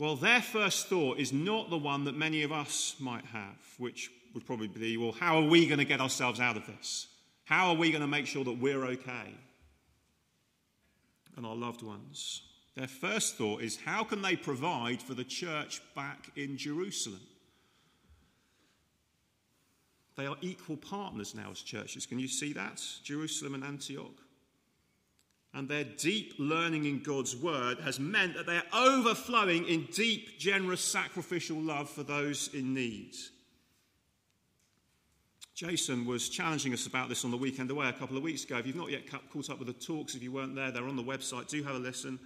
Well, 0.00 0.16
their 0.16 0.42
first 0.42 0.88
thought 0.88 1.18
is 1.18 1.32
not 1.32 1.70
the 1.70 1.78
one 1.78 2.04
that 2.04 2.16
many 2.16 2.42
of 2.42 2.52
us 2.52 2.96
might 2.98 3.24
have, 3.26 3.58
which 3.78 4.10
would 4.34 4.46
probably 4.46 4.66
be, 4.68 4.96
well, 4.96 5.12
how 5.12 5.36
are 5.36 5.48
we 5.48 5.66
going 5.66 5.78
to 5.78 5.84
get 5.84 6.00
ourselves 6.00 6.40
out 6.40 6.56
of 6.56 6.66
this? 6.66 7.08
How 7.44 7.68
are 7.68 7.76
we 7.76 7.90
going 7.90 8.00
to 8.00 8.08
make 8.08 8.26
sure 8.26 8.44
that 8.44 8.58
we're 8.58 8.84
okay? 8.84 9.34
And 11.36 11.46
our 11.46 11.54
loved 11.54 11.82
ones. 11.82 12.42
Their 12.74 12.88
first 12.88 13.36
thought 13.36 13.62
is 13.62 13.76
how 13.84 14.04
can 14.04 14.22
they 14.22 14.36
provide 14.36 15.02
for 15.02 15.14
the 15.14 15.24
church 15.24 15.82
back 15.94 16.30
in 16.36 16.56
Jerusalem? 16.56 17.20
They 20.16 20.26
are 20.26 20.36
equal 20.40 20.76
partners 20.76 21.34
now 21.34 21.50
as 21.50 21.60
churches. 21.60 22.06
Can 22.06 22.18
you 22.18 22.28
see 22.28 22.52
that? 22.52 22.82
Jerusalem 23.02 23.54
and 23.54 23.64
Antioch. 23.64 24.20
And 25.54 25.68
their 25.68 25.84
deep 25.84 26.34
learning 26.38 26.86
in 26.86 27.02
God's 27.02 27.36
word 27.36 27.78
has 27.80 28.00
meant 28.00 28.34
that 28.34 28.46
they're 28.46 28.62
overflowing 28.74 29.66
in 29.68 29.86
deep, 29.92 30.38
generous, 30.38 30.80
sacrificial 30.80 31.58
love 31.58 31.90
for 31.90 32.02
those 32.02 32.48
in 32.54 32.72
need. 32.72 33.14
Jason 35.54 36.06
was 36.06 36.30
challenging 36.30 36.72
us 36.72 36.86
about 36.86 37.10
this 37.10 37.24
on 37.24 37.30
the 37.30 37.36
weekend 37.36 37.70
away 37.70 37.86
a 37.88 37.92
couple 37.92 38.16
of 38.16 38.22
weeks 38.22 38.44
ago. 38.44 38.56
If 38.56 38.66
you've 38.66 38.76
not 38.76 38.90
yet 38.90 39.02
caught 39.30 39.50
up 39.50 39.58
with 39.58 39.68
the 39.68 39.74
talks, 39.74 40.14
if 40.14 40.22
you 40.22 40.32
weren't 40.32 40.54
there, 40.54 40.70
they're 40.70 40.88
on 40.88 40.96
the 40.96 41.02
website. 41.02 41.48
Do 41.48 41.62
have 41.62 41.76
a 41.76 41.78
listen. 41.78 42.18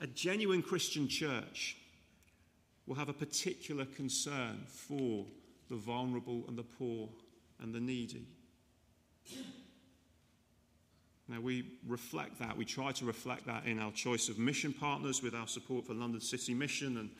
A 0.00 0.06
genuine 0.06 0.62
Christian 0.62 1.08
church 1.08 1.76
will 2.86 2.96
have 2.96 3.08
a 3.08 3.14
particular 3.14 3.84
concern 3.84 4.64
for 4.66 5.24
the 5.68 5.76
vulnerable 5.76 6.44
and 6.48 6.56
the 6.56 6.62
poor 6.62 7.08
and 7.60 7.74
the 7.74 7.80
needy. 7.80 8.26
Now, 11.28 11.40
we 11.40 11.78
reflect 11.86 12.38
that. 12.38 12.56
We 12.56 12.64
try 12.64 12.92
to 12.92 13.04
reflect 13.04 13.46
that 13.46 13.66
in 13.66 13.80
our 13.80 13.90
choice 13.90 14.28
of 14.28 14.38
mission 14.38 14.72
partners 14.72 15.22
with 15.22 15.34
our 15.34 15.48
support 15.48 15.86
for 15.86 15.94
London 15.94 16.20
City 16.20 16.54
Mission 16.54 16.98
and 16.98 17.10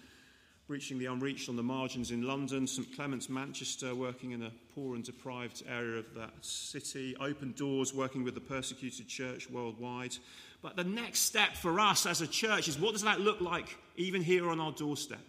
reaching 0.68 0.98
the 0.98 1.07
unreached 1.07 1.48
on 1.48 1.57
the 1.57 1.62
margins 1.62 2.11
in 2.11 2.22
London, 2.22 2.66
St 2.66 2.94
Clement's 2.96 3.29
Manchester, 3.29 3.94
working 3.94 4.33
in 4.33 4.42
a 4.42 4.50
poor 4.74 4.96
and 4.96 5.05
deprived 5.05 5.62
area 5.68 5.98
of 5.98 6.14
that 6.14 6.33
city, 6.40 7.16
Open 7.20 7.52
Doors, 7.52 7.94
working 7.94 8.24
with 8.24 8.35
the 8.35 8.40
persecuted 8.40 9.07
church 9.07 9.48
worldwide. 9.48 10.16
But 10.62 10.74
the 10.74 10.85
next 10.85 11.20
step 11.20 11.55
for 11.55 11.79
us 11.79 12.05
as 12.07 12.20
a 12.20 12.26
church 12.26 12.66
is 12.66 12.79
what 12.79 12.92
does 12.92 13.02
that 13.02 13.20
look 13.20 13.40
like 13.40 13.76
even 13.96 14.22
here 14.22 14.50
on 14.50 14.59
our 14.59 14.72
doorstep? 14.72 15.20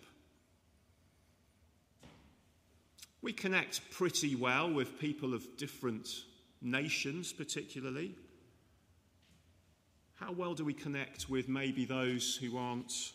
We 3.22 3.34
connect 3.34 3.92
pretty 3.92 4.36
well 4.36 4.72
with 4.72 5.00
people 5.00 5.34
of 5.34 5.58
different 5.58 6.08
nations, 6.62 7.32
particularly. 7.34 8.16
How 10.16 10.32
well 10.32 10.56
do 10.56 10.66
we 10.66 10.74
connect 10.74 11.30
with 11.30 11.48
maybe 11.48 11.86
those 11.86 12.36
who 12.36 12.58
aren't 12.58 13.12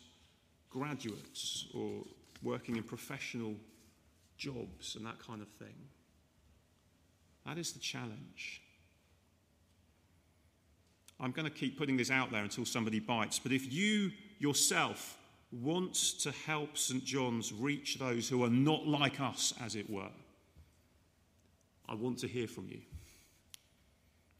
graduates 0.72 1.66
or 1.74 2.04
working 2.42 2.76
in 2.76 2.82
professional 2.82 3.54
jobs 4.36 4.96
and 4.96 5.06
that 5.06 5.18
kind 5.18 5.42
of 5.42 5.48
thing? 5.48 5.74
That 7.46 7.58
is 7.58 7.72
the 7.72 7.80
challenge. 7.80 8.62
I'm 11.20 11.32
going 11.32 11.44
to 11.44 11.54
keep 11.54 11.78
putting 11.78 11.96
this 11.96 12.10
out 12.10 12.32
there 12.32 12.42
until 12.42 12.64
somebody 12.64 12.98
bites, 12.98 13.38
but 13.38 13.52
if 13.52 13.72
you 13.72 14.10
yourself 14.38 15.18
want 15.52 15.94
to 15.94 16.32
help 16.46 16.76
St. 16.78 17.04
John's 17.04 17.52
reach 17.52 17.98
those 17.98 18.28
who 18.28 18.42
are 18.42 18.50
not 18.50 18.86
like 18.86 19.20
us, 19.20 19.52
as 19.62 19.76
it 19.76 19.88
were, 19.88 20.10
I 21.88 21.94
want 21.94 22.18
to 22.20 22.26
hear 22.26 22.48
from 22.48 22.68
you. 22.68 22.80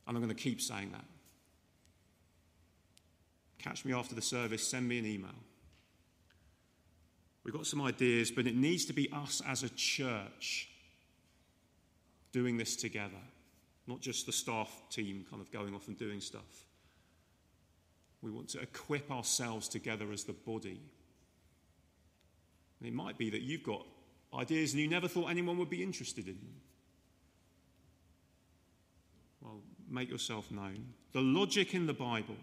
And 0.07 0.17
I'm 0.17 0.23
going 0.23 0.35
to 0.35 0.43
keep 0.43 0.61
saying 0.61 0.91
that. 0.93 1.05
Catch 3.59 3.85
me 3.85 3.93
after 3.93 4.15
the 4.15 4.23
service, 4.23 4.67
send 4.67 4.89
me 4.89 4.99
an 4.99 5.07
email. 5.07 5.31
We've 7.45 7.55
got 7.55 7.67
some 7.67 7.83
ideas, 7.83 8.31
but 8.31 8.47
it 8.47 8.55
needs 8.55 8.85
to 8.87 8.93
be 8.93 9.11
us 9.13 9.43
as 9.47 9.63
a 9.63 9.69
church 9.71 10.69
doing 12.31 12.57
this 12.57 12.77
together, 12.77 13.21
not 13.87 14.01
just 14.01 14.27
the 14.27 14.33
staff 14.33 14.71
team 14.91 15.27
kind 15.29 15.43
of 15.43 15.51
going 15.51 15.75
off 15.75 15.89
and 15.89 15.99
doing 15.99 16.21
stuff. 16.21 16.65
We 18.23 18.31
want 18.31 18.49
to 18.51 18.61
equip 18.61 19.11
ourselves 19.11 19.69
together 19.69 20.13
as 20.13 20.25
the 20.25 20.33
body. 20.33 20.81
And 22.79 22.89
it 22.89 22.95
might 22.95 23.19
be 23.19 23.31
that 23.31 23.43
you've 23.43 23.65
got 23.65 23.85
ideas 24.33 24.73
and 24.73 24.81
you 24.81 24.89
never 24.89 25.09
thought 25.09 25.29
anyone 25.29 25.59
would 25.59 25.71
be 25.71 25.83
interested 25.83 26.27
in 26.27 26.35
them. 26.35 26.61
Well, 29.41 29.61
make 29.91 30.09
yourself 30.09 30.51
known. 30.53 30.87
The 31.13 31.21
logic 31.21 31.75
in 31.75 31.87
the 31.87 31.93
Bible 31.93 32.37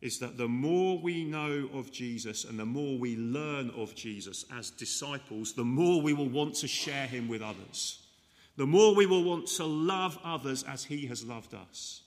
is 0.00 0.18
that 0.18 0.36
the 0.36 0.48
more 0.48 0.98
we 0.98 1.24
know 1.24 1.68
of 1.72 1.90
Jesus 1.90 2.44
and 2.44 2.58
the 2.58 2.66
more 2.66 2.98
we 2.98 3.16
learn 3.16 3.70
of 3.70 3.94
Jesus 3.94 4.44
as 4.52 4.70
disciples, 4.70 5.54
the 5.54 5.64
more 5.64 6.02
we 6.02 6.12
will 6.12 6.28
want 6.28 6.54
to 6.56 6.68
share 6.68 7.06
him 7.06 7.28
with 7.28 7.40
others. 7.40 8.02
The 8.56 8.66
more 8.66 8.94
we 8.94 9.06
will 9.06 9.24
want 9.24 9.48
to 9.48 9.64
love 9.64 10.18
others 10.22 10.62
as 10.64 10.84
he 10.84 11.06
has 11.06 11.24
loved 11.24 11.54
us. 11.54 12.02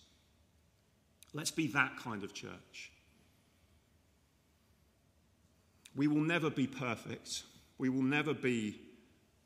Let's 1.33 1.51
be 1.51 1.67
that 1.67 1.97
kind 1.97 2.23
of 2.23 2.33
church. 2.33 2.91
We 5.95 6.07
will 6.07 6.21
never 6.21 6.49
be 6.49 6.67
perfect. 6.67 7.43
We 7.77 7.89
will 7.89 8.03
never 8.03 8.33
be 8.33 8.79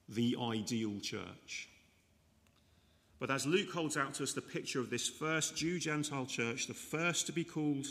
the 0.10 0.38
ideal 0.40 1.00
church. 1.02 1.70
But 3.20 3.32
as 3.32 3.46
Luke 3.46 3.72
holds 3.72 3.96
out 3.96 4.14
to 4.16 4.24
us 4.24 4.34
the 4.34 4.42
picture 4.42 4.82
of 4.82 4.90
this 4.90 5.08
first 5.08 5.56
Jew 5.56 5.80
Gentile 5.80 6.26
church, 6.26 6.68
the 6.68 6.74
first 6.74 7.26
to 7.28 7.32
be 7.32 7.46
called 7.46 7.88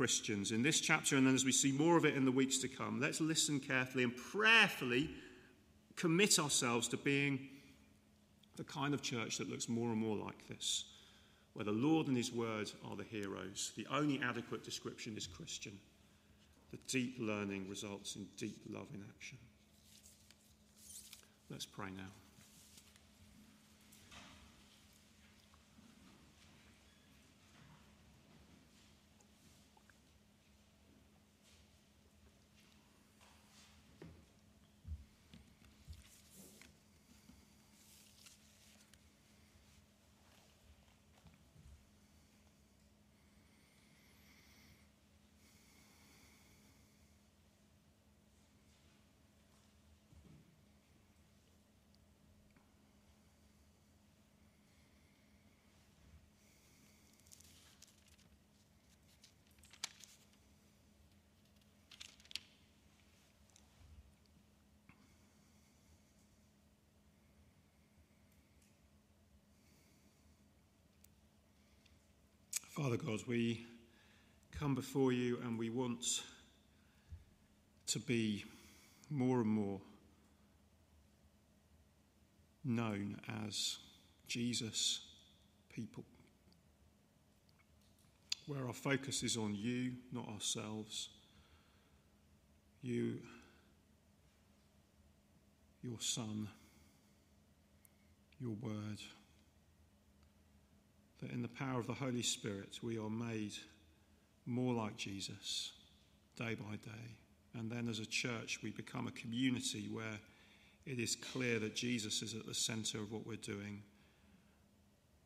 Christians, 0.00 0.50
in 0.50 0.62
this 0.62 0.80
chapter, 0.80 1.18
and 1.18 1.26
then 1.26 1.34
as 1.34 1.44
we 1.44 1.52
see 1.52 1.72
more 1.72 1.98
of 1.98 2.06
it 2.06 2.16
in 2.16 2.24
the 2.24 2.32
weeks 2.32 2.56
to 2.56 2.68
come, 2.68 3.02
let's 3.02 3.20
listen 3.20 3.60
carefully 3.60 4.02
and 4.02 4.16
prayerfully 4.16 5.10
commit 5.94 6.38
ourselves 6.38 6.88
to 6.88 6.96
being 6.96 7.38
the 8.56 8.64
kind 8.64 8.94
of 8.94 9.02
church 9.02 9.36
that 9.36 9.50
looks 9.50 9.68
more 9.68 9.90
and 9.90 9.98
more 10.00 10.16
like 10.16 10.48
this, 10.48 10.86
where 11.52 11.66
the 11.66 11.72
Lord 11.72 12.06
and 12.06 12.16
His 12.16 12.32
Word 12.32 12.72
are 12.88 12.96
the 12.96 13.04
heroes. 13.04 13.72
The 13.76 13.86
only 13.92 14.18
adequate 14.24 14.64
description 14.64 15.18
is 15.18 15.26
Christian. 15.26 15.78
The 16.70 16.78
deep 16.88 17.16
learning 17.20 17.68
results 17.68 18.16
in 18.16 18.26
deep 18.38 18.56
love 18.70 18.86
in 18.94 19.04
action. 19.14 19.36
Let's 21.50 21.66
pray 21.66 21.88
now. 21.94 22.29
Father 72.82 72.96
God, 72.96 73.20
we 73.28 73.66
come 74.58 74.74
before 74.74 75.12
you 75.12 75.38
and 75.44 75.58
we 75.58 75.68
want 75.68 76.22
to 77.88 77.98
be 77.98 78.42
more 79.10 79.40
and 79.42 79.50
more 79.50 79.82
known 82.64 83.20
as 83.44 83.76
Jesus 84.28 85.00
people, 85.68 86.04
where 88.46 88.66
our 88.66 88.72
focus 88.72 89.22
is 89.22 89.36
on 89.36 89.54
you, 89.54 89.92
not 90.10 90.26
ourselves. 90.28 91.10
You, 92.80 93.18
your 95.82 96.00
Son, 96.00 96.48
your 98.40 98.54
Word 98.62 99.00
that 101.20 101.32
in 101.32 101.42
the 101.42 101.48
power 101.48 101.78
of 101.78 101.86
the 101.86 101.92
Holy 101.92 102.22
Spirit 102.22 102.78
we 102.82 102.98
are 102.98 103.10
made 103.10 103.52
more 104.46 104.74
like 104.74 104.96
Jesus 104.96 105.72
day 106.36 106.54
by 106.54 106.76
day. 106.76 107.16
And 107.58 107.70
then 107.70 107.88
as 107.88 107.98
a 107.98 108.06
church, 108.06 108.60
we 108.62 108.70
become 108.70 109.06
a 109.06 109.12
community 109.12 109.88
where 109.90 110.18
it 110.86 110.98
is 110.98 111.16
clear 111.16 111.58
that 111.58 111.74
Jesus 111.74 112.22
is 112.22 112.34
at 112.34 112.46
the 112.46 112.54
center 112.54 112.98
of 112.98 113.12
what 113.12 113.26
we're 113.26 113.36
doing, 113.36 113.82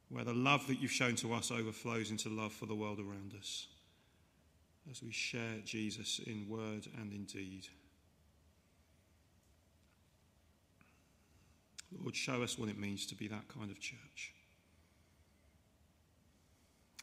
where 0.08 0.24
the 0.24 0.34
love 0.34 0.66
that 0.66 0.80
you've 0.80 0.90
shown 0.90 1.14
to 1.16 1.32
us 1.32 1.50
overflows 1.50 2.10
into 2.10 2.28
love 2.28 2.52
for 2.52 2.66
the 2.66 2.74
world 2.74 2.98
around 2.98 3.34
us 3.38 3.66
as 4.90 5.02
we 5.02 5.12
share 5.12 5.58
Jesus 5.64 6.20
in 6.26 6.46
word 6.48 6.86
and 7.00 7.12
in 7.12 7.24
deed. 7.24 7.66
Lord, 12.02 12.16
show 12.16 12.42
us 12.42 12.58
what 12.58 12.68
it 12.68 12.78
means 12.78 13.06
to 13.06 13.14
be 13.14 13.28
that 13.28 13.48
kind 13.48 13.70
of 13.70 13.80
church. 13.80 14.33